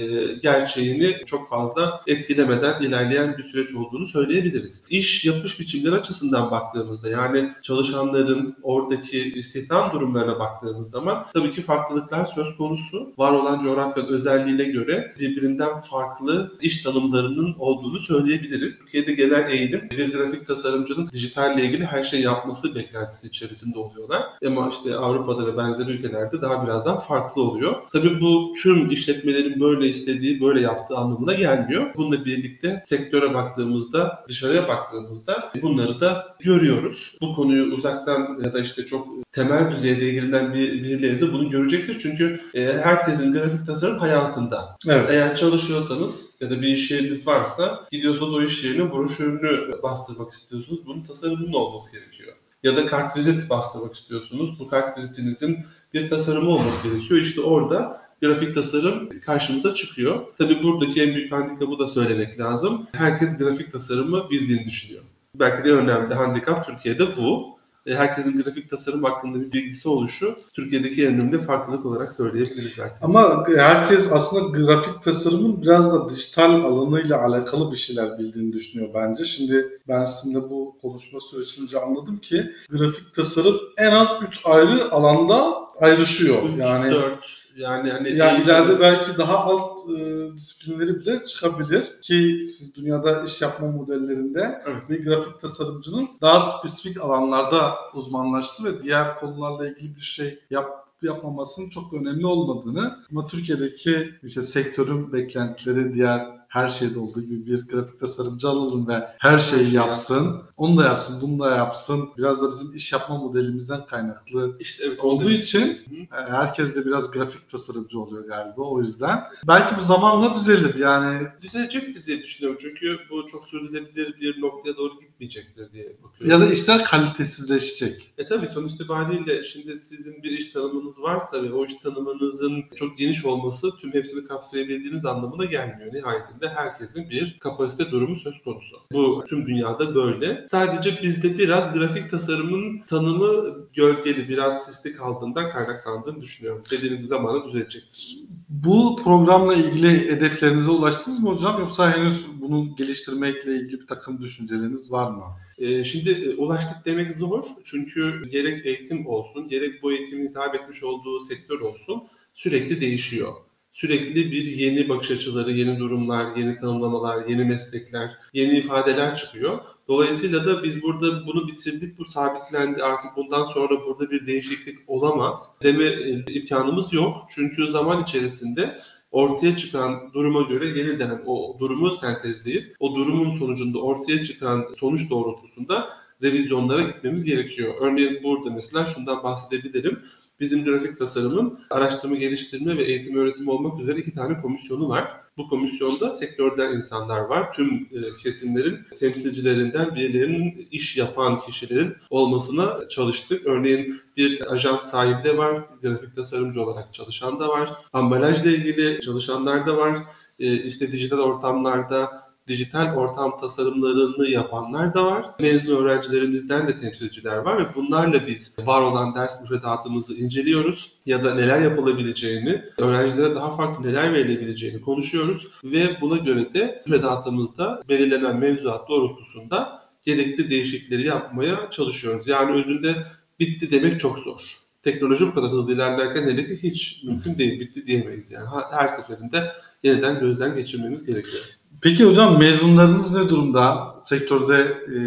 gerçeğini 0.41 1.17
çok 1.25 1.49
fazla 1.49 2.01
etkilemeden 2.07 2.81
ilerleyen 2.81 3.37
bir 3.37 3.43
süreç 3.43 3.75
olduğunu 3.75 4.07
söyleyebiliriz. 4.07 4.83
İş 4.89 5.25
yapış 5.25 5.59
biçimleri 5.59 5.95
açısından 5.95 6.51
baktığımızda 6.51 7.09
yani 7.09 7.51
çalışanların 7.63 8.55
oradaki 8.63 9.33
istihdam 9.33 9.93
durumlarına 9.93 10.39
baktığımız 10.39 10.89
zaman 10.89 11.25
tabii 11.33 11.51
ki 11.51 11.61
farklılıklar 11.61 12.25
söz 12.25 12.57
konusu. 12.57 13.13
Var 13.17 13.31
olan 13.31 13.61
coğrafyanın 13.61 14.07
özelliğine 14.07 14.63
göre 14.63 15.13
birbirinden 15.19 15.79
farklı 15.79 16.51
iş 16.61 16.83
tanımlarının 16.83 17.55
olduğunu 17.59 17.99
söyleyebiliriz. 17.99 18.79
Türkiye'de 18.79 19.13
genel 19.13 19.51
eğilim 19.51 19.89
bir 19.91 20.13
grafik 20.13 20.47
tasarımcının 20.47 21.09
dijitalle 21.11 21.65
ilgili 21.65 21.85
her 21.85 22.03
şey 22.03 22.21
yapması 22.21 22.75
beklentisi 22.75 23.27
içerisinde 23.27 23.79
oluyorlar. 23.79 24.23
Ama 24.47 24.69
işte 24.69 24.95
Avrupa'da 24.95 25.47
ve 25.47 25.57
benzeri 25.57 25.91
ülkelerde 25.91 26.41
daha 26.41 26.65
birazdan 26.65 26.99
farklı 26.99 27.41
oluyor. 27.41 27.75
Tabii 27.93 28.21
bu 28.21 28.53
tüm 28.63 28.91
işletmelerin 28.91 29.59
böyle 29.59 29.66
istediği, 29.75 30.41
böyle 30.41 30.61
yaptığı 30.61 30.97
anlamına 30.97 31.33
gelmiyor. 31.33 31.91
Bununla 31.95 32.25
birlikte 32.25 32.83
sektöre 32.85 33.33
baktığımızda, 33.33 34.23
dışarıya 34.27 34.67
baktığımızda 34.67 35.51
bunları 35.61 36.01
da 36.01 36.35
görüyoruz. 36.39 37.17
Bu 37.21 37.35
konuyu 37.35 37.73
uzaktan 37.73 38.41
ya 38.45 38.53
da 38.53 38.59
işte 38.59 38.85
çok 38.85 39.07
temel 39.31 39.71
düzeyde 39.71 40.09
ilgilenen 40.09 40.53
bir, 40.53 40.83
birileri 40.83 41.21
de 41.21 41.33
bunu 41.33 41.49
görecektir. 41.49 41.99
Çünkü 41.99 42.41
e, 42.53 42.73
herkesin 42.73 43.33
grafik 43.33 43.65
tasarım 43.65 43.99
hayatında. 43.99 44.77
Evet. 44.87 45.09
Eğer 45.09 45.35
çalışıyorsanız 45.35 46.35
ya 46.41 46.49
da 46.49 46.61
bir 46.61 46.67
iş 46.67 46.91
yeriniz 46.91 47.27
varsa 47.27 47.87
gidiyorsanız 47.91 48.33
o 48.33 48.41
iş 48.41 48.63
yerine 48.63 48.91
broşürünü 48.91 49.83
bastırmak 49.83 50.31
istiyorsunuz. 50.31 50.85
Bunun 50.85 51.03
tasarımının 51.03 51.53
olması 51.53 51.99
gerekiyor. 51.99 52.33
Ya 52.63 52.77
da 52.77 52.85
kartvizit 52.85 53.49
bastırmak 53.49 53.95
istiyorsunuz. 53.95 54.59
Bu 54.59 54.67
kartvizitinizin 54.67 55.59
bir 55.93 56.09
tasarımı 56.09 56.49
olması 56.49 56.89
gerekiyor. 56.89 57.19
İşte 57.21 57.41
orada 57.41 58.01
grafik 58.21 58.55
tasarım 58.55 59.09
karşımıza 59.25 59.73
çıkıyor. 59.73 60.19
Tabii 60.37 60.63
buradaki 60.63 61.03
en 61.03 61.15
büyük 61.15 61.31
handikapı 61.31 61.79
da 61.79 61.87
söylemek 61.87 62.39
lazım. 62.39 62.87
Herkes 62.91 63.37
grafik 63.37 63.71
tasarımı 63.71 64.29
bildiğini 64.29 64.65
düşünüyor. 64.65 65.03
Belki 65.35 65.63
de 65.63 65.71
önemli 65.73 66.13
handikap 66.13 66.65
Türkiye'de 66.65 67.03
bu. 67.17 67.57
E, 67.85 67.95
Herkesin 67.95 68.43
grafik 68.43 68.69
tasarım 68.69 69.03
hakkında 69.03 69.41
bir 69.41 69.51
bilgisi 69.51 69.89
oluşu 69.89 70.35
Türkiye'deki 70.55 71.05
en 71.05 71.13
önemli 71.13 71.37
farklılık 71.37 71.85
olarak 71.85 72.11
söyleyebiliriz 72.11 72.73
belki. 72.79 72.95
Ama 73.01 73.45
herkes 73.57 74.11
aslında 74.11 74.57
grafik 74.57 75.03
tasarımın 75.03 75.61
biraz 75.61 75.93
da 75.93 76.09
dijital 76.09 76.51
alanıyla 76.63 77.21
alakalı 77.25 77.71
bir 77.71 77.77
şeyler 77.77 78.19
bildiğini 78.19 78.53
düşünüyor 78.53 78.89
bence. 78.93 79.25
Şimdi 79.25 79.79
ben 79.87 80.05
sizinle 80.05 80.41
bu 80.49 80.77
konuşma 80.81 81.19
süresince 81.19 81.79
anladım 81.79 82.17
ki 82.17 82.51
grafik 82.69 83.15
tasarım 83.15 83.55
en 83.77 83.91
az 83.91 84.07
3 84.27 84.41
ayrı 84.45 84.91
alanda 84.91 85.53
ayrışıyor. 85.81 86.43
3, 86.43 86.57
yani 86.57 86.91
4 86.91 87.47
yani 87.57 87.91
hani 87.91 88.17
yani 88.17 88.43
ileride 88.43 88.79
belki 88.79 89.17
daha 89.17 89.37
alt 89.37 89.79
e, 89.89 90.27
disiplinleri 90.35 90.99
bile 90.99 91.25
çıkabilir 91.25 92.01
ki 92.01 92.45
siz 92.47 92.75
dünyada 92.75 93.23
iş 93.23 93.41
yapma 93.41 93.67
modellerinde 93.67 94.61
Evet. 94.65 94.89
bir 94.89 95.05
grafik 95.05 95.41
tasarımcının 95.41 96.09
daha 96.21 96.39
spesifik 96.41 97.01
alanlarda 97.01 97.73
uzmanlaştı 97.93 98.63
ve 98.63 98.83
diğer 98.83 99.15
konularla 99.15 99.67
ilgili 99.67 99.95
bir 99.95 100.01
şey 100.01 100.39
yap 100.49 100.87
yapmamasının 101.01 101.69
çok 101.69 101.93
önemli 101.93 102.25
olmadığını 102.25 102.99
ama 103.11 103.27
Türkiye'deki 103.27 104.13
işte 104.23 104.41
sektörün 104.41 105.13
beklentileri 105.13 105.93
diğer 105.93 106.27
her 106.47 106.69
şeyde 106.69 106.99
olduğu 106.99 107.21
gibi 107.21 107.45
bir 107.45 107.67
grafik 107.67 107.99
tasarımcı 107.99 108.49
alalım 108.49 108.87
ve 108.87 109.07
her 109.19 109.39
şeyi 109.39 109.65
şey 109.65 109.73
yapsın. 109.73 110.41
Onu 110.57 110.77
da 110.77 110.83
yapsın, 110.83 111.21
bunu 111.21 111.39
da 111.39 111.55
yapsın. 111.55 112.09
Biraz 112.17 112.41
da 112.41 112.51
bizim 112.51 112.75
iş 112.75 112.93
yapma 112.93 113.17
modelimizden 113.17 113.85
kaynaklı 113.85 114.57
işte 114.59 114.83
evet 114.87 114.99
olduğu 114.99 115.29
için 115.29 115.61
Hı. 115.61 115.95
e, 115.95 116.31
herkes 116.31 116.75
de 116.75 116.85
biraz 116.85 117.11
grafik 117.11 117.49
tasarımcı 117.49 117.99
oluyor 117.99 118.27
galiba 118.27 118.61
o 118.61 118.81
yüzden. 118.81 119.23
Belki 119.47 119.77
bu 119.77 119.81
zamanla 119.81 120.35
düzelir 120.35 120.75
yani. 120.75 121.27
düzelecektir 121.41 122.05
diye 122.05 122.21
düşünüyorum. 122.21 122.59
Çünkü 122.61 122.99
bu 123.09 123.27
çok 123.27 123.45
sürdürülebilir 123.45 124.21
bir 124.21 124.41
noktaya 124.41 124.77
doğru 124.77 124.99
gitmeyecektir 124.99 125.71
diye 125.71 125.97
bakıyorum. 126.03 126.41
Ya 126.41 126.47
da 126.47 126.53
işler 126.53 126.83
kalitesizleşecek. 126.83 128.13
E 128.17 128.25
tabii 128.25 128.47
sonuç 128.47 128.71
itibariyle 128.71 129.43
şimdi 129.43 129.79
sizin 129.79 130.23
bir 130.23 130.31
iş 130.31 130.51
tanımınız 130.51 131.01
varsa 131.01 131.43
ve 131.43 131.53
o 131.53 131.65
iş 131.65 131.75
tanımınızın 131.75 132.63
çok 132.75 132.97
geniş 132.97 133.25
olması 133.25 133.71
tüm 133.81 133.93
hepsini 133.93 134.27
kapsayabildiğiniz 134.27 135.05
anlamına 135.05 135.45
gelmiyor. 135.45 135.93
Nihayetinde 135.93 136.49
herkesin 136.49 137.09
bir 137.09 137.39
kapasite 137.39 137.91
durumu 137.91 138.15
söz 138.15 138.43
konusu. 138.43 138.77
Bu 138.91 139.25
tüm 139.27 139.47
dünyada 139.47 139.95
böyle. 139.95 140.46
Sadece 140.47 141.03
bizde 141.03 141.37
biraz 141.37 141.73
grafik 141.73 142.09
tasarımın 142.09 142.81
tanımı 142.87 143.57
gölgeli, 143.73 144.29
biraz 144.29 144.65
sisli 144.65 144.93
kaldığından 144.93 145.51
kaynaklandığını 145.51 146.21
düşünüyorum. 146.21 146.63
Dediğiniz 146.71 147.01
bir 147.01 147.07
zamanda 147.07 147.47
düzelecektir. 147.47 148.17
Bu 148.49 148.99
programla 149.03 149.53
ilgili 149.53 150.11
hedeflerinize 150.11 150.71
ulaştınız 150.71 151.23
mı 151.23 151.29
hocam 151.29 151.59
yoksa 151.59 151.97
henüz 151.97 152.25
bunu 152.41 152.75
geliştirmekle 152.75 153.55
ilgili 153.55 153.81
bir 153.81 153.87
takım 153.87 154.21
düşünceleriniz 154.21 154.91
var 154.91 155.11
mı? 155.11 155.23
Ee, 155.57 155.83
şimdi 155.83 156.11
e, 156.11 156.35
ulaştık 156.35 156.85
demek 156.85 157.11
zor 157.11 157.43
çünkü 157.65 158.29
gerek 158.29 158.65
eğitim 158.65 159.07
olsun 159.07 159.47
gerek 159.47 159.83
bu 159.83 159.91
eğitimin 159.91 160.29
hitap 160.29 160.55
etmiş 160.55 160.83
olduğu 160.83 161.19
sektör 161.19 161.59
olsun 161.59 162.03
sürekli 162.35 162.81
değişiyor. 162.81 163.33
Sürekli 163.73 164.31
bir 164.31 164.45
yeni 164.45 164.89
bakış 164.89 165.11
açıları, 165.11 165.51
yeni 165.51 165.79
durumlar, 165.79 166.35
yeni 166.35 166.57
tanımlamalar, 166.57 167.25
yeni 167.25 167.45
meslekler, 167.45 168.11
yeni 168.33 168.59
ifadeler 168.59 169.15
çıkıyor. 169.15 169.59
Dolayısıyla 169.87 170.45
da 170.45 170.63
biz 170.63 170.83
burada 170.83 171.27
bunu 171.27 171.47
bitirdik, 171.47 171.97
bu 171.97 172.05
sabitlendi. 172.05 172.83
Artık 172.83 173.15
bundan 173.15 173.45
sonra 173.45 173.85
burada 173.85 174.11
bir 174.11 174.27
değişiklik 174.27 174.79
olamaz 174.87 175.49
deme 175.63 175.85
e, 175.85 176.25
imkanımız 176.33 176.93
yok. 176.93 177.15
Çünkü 177.29 177.71
zaman 177.71 178.03
içerisinde 178.03 178.75
ortaya 179.11 179.57
çıkan 179.57 180.13
duruma 180.13 180.41
göre 180.41 180.65
yeniden 180.79 181.21
o 181.25 181.57
durumu 181.59 181.91
sentezleyip 181.91 182.75
o 182.79 182.95
durumun 182.95 183.39
sonucunda 183.39 183.79
ortaya 183.79 184.23
çıkan 184.23 184.65
sonuç 184.77 185.09
doğrultusunda 185.09 185.89
revizyonlara 186.23 186.81
gitmemiz 186.81 187.23
gerekiyor. 187.23 187.73
Örneğin 187.81 188.23
burada 188.23 188.49
mesela 188.49 188.85
şundan 188.85 189.23
bahsedebilirim. 189.23 189.99
Bizim 190.39 190.65
grafik 190.65 190.97
tasarımın 190.97 191.59
araştırma, 191.69 192.15
geliştirme 192.15 192.77
ve 192.77 192.83
eğitim 192.83 193.17
öğretim 193.17 193.47
olmak 193.47 193.79
üzere 193.79 193.99
iki 193.99 194.13
tane 194.13 194.37
komisyonu 194.37 194.89
var. 194.89 195.26
Bu 195.37 195.47
komisyonda 195.47 196.13
sektörden 196.13 196.75
insanlar 196.75 197.19
var. 197.19 197.53
Tüm 197.53 197.75
e, 197.75 198.23
kesimlerin 198.23 198.79
temsilcilerinden 198.99 199.95
birilerinin 199.95 200.67
iş 200.71 200.97
yapan 200.97 201.39
kişilerin 201.39 201.95
olmasına 202.09 202.87
çalıştık. 202.87 203.45
Örneğin 203.45 204.01
bir 204.17 204.51
ajans 204.53 204.81
sahibi 204.81 205.23
de 205.23 205.37
var, 205.37 205.63
grafik 205.81 206.15
tasarımcı 206.15 206.61
olarak 206.61 206.93
çalışan 206.93 207.39
da 207.39 207.47
var, 207.47 207.69
ambalajla 207.93 208.51
ilgili 208.51 209.01
çalışanlar 209.01 209.67
da 209.67 209.77
var. 209.77 209.97
E, 210.39 210.63
işte 210.63 210.91
dijital 210.91 211.19
ortamlarda 211.19 212.26
dijital 212.47 212.95
ortam 212.95 213.39
tasarımlarını 213.39 214.27
yapanlar 214.27 214.93
da 214.93 215.05
var. 215.05 215.25
Mezun 215.39 215.75
öğrencilerimizden 215.75 216.67
de 216.67 216.77
temsilciler 216.77 217.37
var 217.37 217.57
ve 217.57 217.75
bunlarla 217.75 218.27
biz 218.27 218.55
var 218.59 218.81
olan 218.81 219.15
ders 219.15 219.41
müfredatımızı 219.41 220.15
inceliyoruz 220.15 220.91
ya 221.05 221.23
da 221.23 221.35
neler 221.35 221.59
yapılabileceğini, 221.59 222.61
öğrencilere 222.77 223.35
daha 223.35 223.51
farklı 223.51 223.87
neler 223.87 224.13
verilebileceğini 224.13 224.81
konuşuyoruz 224.81 225.47
ve 225.63 226.01
buna 226.01 226.17
göre 226.17 226.53
de 226.53 226.83
müfredatımızda 226.87 227.83
belirlenen 227.89 228.37
mevzuat 228.37 228.89
doğrultusunda 228.89 229.81
gerekli 230.03 230.49
değişiklikleri 230.49 231.05
yapmaya 231.05 231.69
çalışıyoruz. 231.69 232.27
Yani 232.27 232.51
özünde 232.51 232.95
bitti 233.39 233.71
demek 233.71 233.99
çok 233.99 234.19
zor. 234.19 234.57
Teknoloji 234.83 235.27
bu 235.27 235.33
kadar 235.33 235.51
hızlı 235.51 235.73
ilerlerken 235.73 236.23
hele 236.23 236.45
ki 236.45 236.63
hiç 236.63 237.03
mümkün 237.03 237.37
değil, 237.37 237.59
bitti 237.59 237.85
diyemeyiz 237.85 238.31
yani. 238.31 238.47
Her 238.71 238.87
seferinde 238.87 239.51
yeniden 239.83 240.19
gözden 240.19 240.55
geçirmemiz 240.55 241.05
gerekiyor. 241.05 241.43
Peki 241.81 242.05
hocam 242.05 242.39
mezunlarınız 242.39 243.15
ne 243.15 243.29
durumda? 243.29 243.95
Sektörde 244.03 244.55
e, 244.87 244.97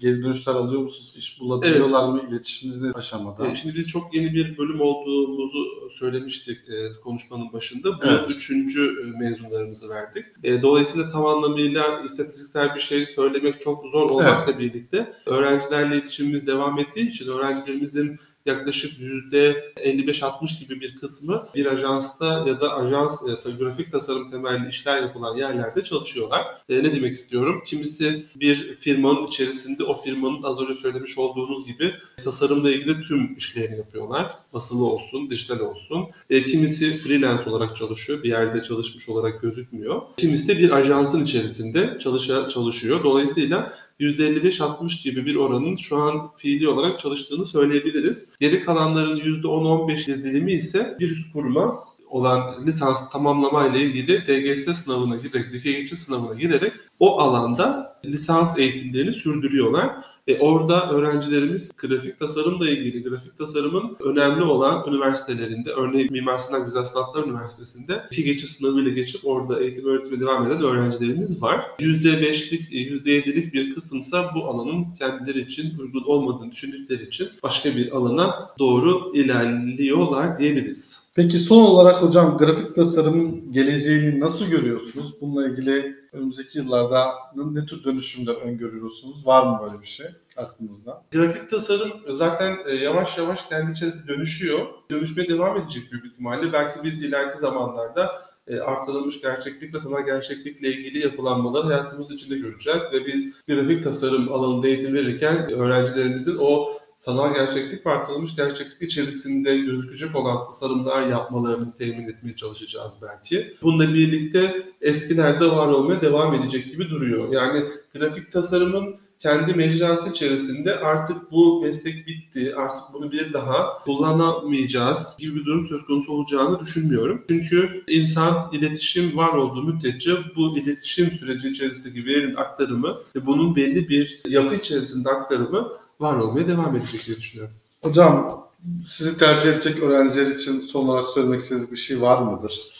geri 0.00 0.22
dönüşler 0.22 0.54
alıyor 0.54 0.82
musunuz? 0.82 1.14
İş 1.18 1.40
bulabiliyorlar 1.40 2.12
evet. 2.12 2.22
mı? 2.22 2.30
İletişiminiz 2.30 2.82
ne 2.82 2.92
aşamada? 2.92 3.48
E, 3.48 3.54
şimdi 3.54 3.76
biz 3.76 3.88
çok 3.88 4.14
yeni 4.14 4.34
bir 4.34 4.58
bölüm 4.58 4.80
olduğumuzu 4.80 5.90
söylemiştik 5.90 6.58
e, 6.68 7.00
konuşmanın 7.04 7.52
başında. 7.52 7.92
Bu 7.92 8.06
evet. 8.06 8.20
üçüncü 8.28 8.82
e, 8.82 9.18
mezunlarımızı 9.24 9.88
verdik. 9.88 10.24
E, 10.42 10.62
dolayısıyla 10.62 11.12
tam 11.12 11.26
anlamıyla 11.26 12.02
istatistiksel 12.04 12.74
bir 12.74 12.80
şey 12.80 13.06
söylemek 13.06 13.60
çok 13.60 13.84
zor 13.92 14.10
olmakla 14.10 14.52
evet. 14.52 14.58
birlikte 14.60 15.12
öğrencilerle 15.26 15.94
iletişimimiz 15.94 16.46
devam 16.46 16.78
ettiği 16.78 17.08
için 17.08 17.28
öğrencilerimizin 17.28 18.18
yaklaşık 18.46 19.00
%55-60 19.00 20.60
gibi 20.60 20.80
bir 20.80 20.96
kısmı 20.96 21.46
bir 21.54 21.66
ajansta 21.66 22.44
ya 22.48 22.60
da 22.60 22.76
ajans 22.76 23.28
ya 23.28 23.44
da 23.44 23.50
grafik 23.50 23.92
tasarım 23.92 24.30
temelli 24.30 24.68
işler 24.68 25.02
yapılan 25.02 25.36
yerlerde 25.36 25.84
çalışıyorlar. 25.84 26.46
E, 26.68 26.82
ne 26.82 26.94
demek 26.94 27.12
istiyorum? 27.12 27.62
Kimisi 27.66 28.26
bir 28.36 28.76
firmanın 28.76 29.26
içerisinde 29.26 29.84
o 29.84 29.94
firmanın 29.94 30.42
az 30.42 30.60
önce 30.60 30.74
söylemiş 30.74 31.18
olduğunuz 31.18 31.66
gibi 31.66 31.94
tasarımla 32.24 32.70
ilgili 32.70 33.02
tüm 33.02 33.36
işlerini 33.36 33.76
yapıyorlar. 33.76 34.34
Basılı 34.52 34.84
olsun, 34.84 35.30
dijital 35.30 35.60
olsun. 35.60 36.06
E, 36.30 36.42
kimisi 36.42 36.96
freelance 36.96 37.50
olarak 37.50 37.76
çalışıyor. 37.76 38.22
Bir 38.22 38.28
yerde 38.28 38.62
çalışmış 38.62 39.08
olarak 39.08 39.42
gözükmüyor. 39.42 40.02
Kimisi 40.16 40.48
de 40.48 40.58
bir 40.58 40.70
ajansın 40.70 41.24
içerisinde 41.24 41.98
çalışa, 42.00 42.48
çalışıyor. 42.48 43.04
Dolayısıyla 43.04 43.72
%55-60 44.00 45.04
gibi 45.04 45.26
bir 45.26 45.36
oranın 45.36 45.76
şu 45.76 45.96
an 45.96 46.30
fiili 46.36 46.68
olarak 46.68 46.98
çalıştığını 46.98 47.46
söyleyebiliriz. 47.46 48.26
Geri 48.40 48.64
kalanların 48.64 49.20
%10-15 49.20 50.08
bir 50.08 50.24
dilimi 50.24 50.52
ise 50.52 50.96
bir 51.00 51.10
üst 51.10 51.32
kuruma 51.32 51.89
olan 52.10 52.66
lisans 52.66 53.10
tamamlama 53.10 53.66
ile 53.66 53.82
ilgili 53.82 54.26
DGS 54.26 54.82
sınavına 54.84 55.16
girerek, 55.16 55.52
dikey 55.52 55.76
geçiş 55.76 55.98
sınavına 55.98 56.34
girerek 56.34 56.72
o 57.00 57.20
alanda 57.20 57.96
lisans 58.04 58.58
eğitimlerini 58.58 59.12
sürdürüyorlar. 59.12 59.90
E 60.26 60.38
orada 60.38 60.90
öğrencilerimiz 60.90 61.70
grafik 61.76 62.18
tasarımla 62.18 62.70
ilgili, 62.70 63.02
grafik 63.02 63.38
tasarımın 63.38 63.96
önemli 64.00 64.42
olan 64.42 64.88
üniversitelerinde, 64.88 65.70
örneğin 65.70 66.12
Mimar 66.12 66.38
Sinan 66.38 66.64
Güzel 66.64 66.84
Sanatlar 66.84 67.24
Üniversitesi'nde 67.24 68.02
iki 68.10 68.24
geçiş 68.24 68.50
sınavıyla 68.50 68.90
geçip 68.90 69.26
orada 69.26 69.60
eğitim 69.60 69.84
öğretime 69.84 70.20
devam 70.20 70.46
eden 70.46 70.62
öğrencilerimiz 70.62 71.42
var. 71.42 71.64
%5'lik, 71.78 72.72
%7'lik 72.72 73.54
bir 73.54 73.74
kısımsa 73.74 74.30
bu 74.34 74.44
alanın 74.44 74.94
kendileri 74.94 75.40
için 75.40 75.78
uygun 75.78 76.02
olmadığını 76.02 76.52
düşündükleri 76.52 77.06
için 77.06 77.28
başka 77.42 77.76
bir 77.76 77.92
alana 77.92 78.50
doğru 78.58 79.12
ilerliyorlar 79.14 80.38
diyebiliriz. 80.38 80.99
Peki 81.14 81.38
son 81.38 81.64
olarak 81.64 82.02
hocam 82.02 82.38
grafik 82.38 82.74
tasarımın 82.74 83.52
geleceğini 83.52 84.20
nasıl 84.20 84.46
görüyorsunuz? 84.46 85.20
Bununla 85.20 85.48
ilgili 85.48 85.96
önümüzdeki 86.12 86.58
yıllarda 86.58 87.12
ne 87.34 87.66
tür 87.66 87.84
dönüşümler 87.84 88.34
öngörüyorsunuz? 88.34 89.26
Var 89.26 89.46
mı 89.46 89.58
böyle 89.62 89.80
bir 89.80 89.86
şey 89.86 90.06
aklınızda? 90.36 91.02
Grafik 91.12 91.50
tasarım 91.50 91.92
zaten 92.08 92.56
e, 92.66 92.74
yavaş 92.74 93.18
yavaş 93.18 93.48
kendi 93.48 93.72
içerisinde 93.72 94.06
dönüşüyor. 94.08 94.66
Dönüşmeye 94.90 95.28
devam 95.28 95.56
edecek 95.56 95.82
büyük 95.92 96.06
ihtimalle. 96.06 96.52
Belki 96.52 96.84
biz 96.84 97.02
ileriki 97.02 97.38
zamanlarda 97.38 98.10
e, 98.48 98.60
artırılmış 98.60 99.22
gerçeklikle 99.22 99.80
sanal 99.80 100.06
gerçeklikle 100.06 100.68
ilgili 100.68 100.98
yapılanmaları 100.98 101.66
hayatımız 101.66 102.10
içinde 102.10 102.38
göreceğiz 102.38 102.82
ve 102.92 103.06
biz 103.06 103.34
grafik 103.48 103.84
tasarım 103.84 104.32
alanında 104.32 104.66
eğitim 104.66 104.94
verirken 104.94 105.52
öğrencilerimizin 105.52 106.36
o 106.40 106.79
sanal 107.00 107.34
gerçeklik 107.34 107.86
ve 107.86 107.90
gerçeklik 108.36 108.82
içerisinde 108.82 109.56
gözükecek 109.56 110.16
olan 110.16 110.46
tasarımlar 110.46 111.06
yapmalarını 111.06 111.74
temin 111.74 112.08
etmeye 112.08 112.36
çalışacağız 112.36 112.92
belki. 113.02 113.56
Bununla 113.62 113.94
birlikte 113.94 114.66
eskilerde 114.80 115.46
var 115.46 115.66
olmaya 115.66 116.00
devam 116.00 116.34
edecek 116.34 116.70
gibi 116.70 116.90
duruyor. 116.90 117.32
Yani 117.32 117.64
grafik 117.94 118.32
tasarımın 118.32 118.96
kendi 119.18 119.54
mecrası 119.54 120.10
içerisinde 120.10 120.76
artık 120.76 121.32
bu 121.32 121.62
meslek 121.62 122.06
bitti, 122.06 122.54
artık 122.56 122.84
bunu 122.92 123.12
bir 123.12 123.32
daha 123.32 123.78
kullanamayacağız 123.84 125.16
gibi 125.18 125.36
bir 125.36 125.44
durum 125.44 125.66
söz 125.66 125.84
konusu 125.86 126.12
olacağını 126.12 126.60
düşünmüyorum. 126.60 127.24
Çünkü 127.28 127.84
insan 127.88 128.50
iletişim 128.52 129.16
var 129.16 129.32
olduğu 129.32 129.62
müddetçe 129.62 130.10
bu 130.36 130.58
iletişim 130.58 131.06
süreci 131.06 131.48
içerisindeki 131.48 132.04
verinin 132.06 132.36
aktarımı 132.36 132.96
ve 133.16 133.26
bunun 133.26 133.56
belli 133.56 133.88
bir 133.88 134.22
yapı 134.26 134.54
içerisinde 134.54 135.08
aktarımı 135.08 135.68
var 136.00 136.16
olmaya 136.16 136.48
devam 136.48 136.76
edecek 136.76 137.06
diye 137.06 137.16
düşünüyorum. 137.16 137.54
Hocam 137.82 138.46
sizi 138.84 139.18
tercih 139.18 139.50
edecek 139.52 139.82
öğrenciler 139.82 140.26
için 140.26 140.60
son 140.60 140.88
olarak 140.88 141.08
söylemek 141.08 141.40
istediğiniz 141.40 141.72
bir 141.72 141.76
şey 141.76 142.00
var 142.00 142.22
mıdır? 142.22 142.70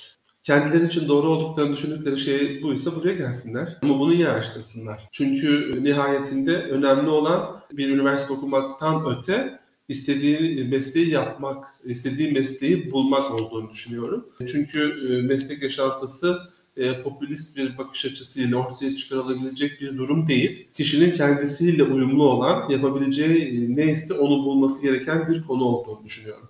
Kendileri 0.42 0.86
için 0.86 1.08
doğru 1.08 1.28
olduklarını 1.28 1.76
düşündükleri 1.76 2.18
şey 2.18 2.62
buysa 2.62 2.96
buraya 2.96 3.14
gelsinler. 3.14 3.78
Ama 3.82 3.98
bunu 3.98 4.12
iyi 4.12 4.28
araştırsınlar. 4.28 5.08
Çünkü 5.12 5.78
nihayetinde 5.84 6.56
önemli 6.56 7.10
olan 7.10 7.60
bir 7.72 7.88
üniversite 7.88 8.32
okumaktan 8.32 9.18
öte 9.18 9.60
istediği 9.88 10.64
mesleği 10.64 11.10
yapmak, 11.10 11.66
istediği 11.84 12.32
mesleği 12.32 12.92
bulmak 12.92 13.30
olduğunu 13.30 13.70
düşünüyorum. 13.70 14.28
Çünkü 14.38 14.94
e, 15.10 15.22
meslek 15.22 15.62
yaşantısı 15.62 16.38
e, 16.80 17.02
popülist 17.02 17.56
bir 17.56 17.78
bakış 17.78 18.06
açısıyla 18.06 18.56
ortaya 18.56 18.94
çıkarılabilecek 18.94 19.80
bir 19.80 19.98
durum 19.98 20.26
değil. 20.26 20.68
Kişinin 20.74 21.14
kendisiyle 21.14 21.82
uyumlu 21.82 22.24
olan, 22.24 22.68
yapabileceği 22.68 23.64
e, 23.64 23.76
neyse 23.76 24.14
onu 24.14 24.44
bulması 24.44 24.82
gereken 24.82 25.28
bir 25.28 25.42
konu 25.42 25.64
olduğunu 25.64 26.04
düşünüyorum. 26.04 26.48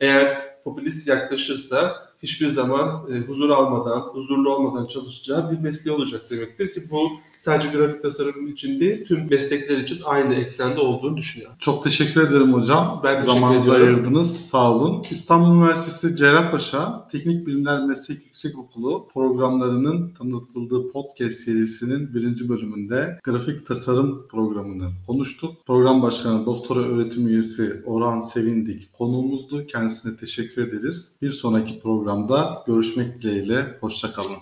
Eğer 0.00 0.54
popülist 0.64 1.08
yaklaşırsa 1.08 2.07
hiçbir 2.22 2.46
zaman 2.46 3.02
e, 3.12 3.18
huzur 3.18 3.50
almadan, 3.50 4.00
huzurlu 4.00 4.54
olmadan 4.54 4.86
çalışacağı 4.86 5.52
bir 5.52 5.58
mesleği 5.58 5.96
olacak 5.96 6.22
demektir 6.30 6.72
ki 6.72 6.90
bu 6.90 7.10
sadece 7.42 7.78
grafik 7.78 8.02
tasarım 8.02 8.48
için 8.48 8.80
değil 8.80 9.04
tüm 9.04 9.30
meslekler 9.30 9.78
için 9.78 9.98
aynı 10.04 10.34
eksende 10.34 10.80
olduğunu 10.80 11.16
düşünüyorum. 11.16 11.56
Çok 11.58 11.84
teşekkür 11.84 12.20
ederim 12.20 12.52
hocam. 12.52 13.00
Ben 13.04 13.20
Zamanınızı 13.20 13.72
ayırdınız. 13.72 14.46
Sağ 14.46 14.72
olun. 14.72 15.02
İstanbul 15.10 15.54
Üniversitesi 15.54 16.16
Cerrahpaşa 16.16 17.08
Teknik 17.12 17.46
Bilimler 17.46 17.86
Meslek 17.86 18.24
Yüksekokulu 18.26 19.08
programlarının 19.14 20.14
tanıtıldığı 20.18 20.92
podcast 20.92 21.36
serisinin 21.36 22.14
birinci 22.14 22.48
bölümünde 22.48 23.18
grafik 23.24 23.66
tasarım 23.66 24.26
programını 24.30 24.90
konuştuk. 25.06 25.66
Program 25.66 26.02
Başkanı 26.02 26.46
Doktora 26.46 26.80
Öğretim 26.80 27.28
Üyesi 27.28 27.82
Orhan 27.86 28.20
Sevindik 28.20 28.92
konuğumuzdu. 28.92 29.66
Kendisine 29.66 30.16
teşekkür 30.16 30.68
ederiz. 30.68 31.16
Bir 31.22 31.30
sonraki 31.30 31.80
programda 32.08 32.64
görüşmek 32.66 33.22
dileğiyle. 33.22 33.78
Hoşçakalın. 33.80 34.36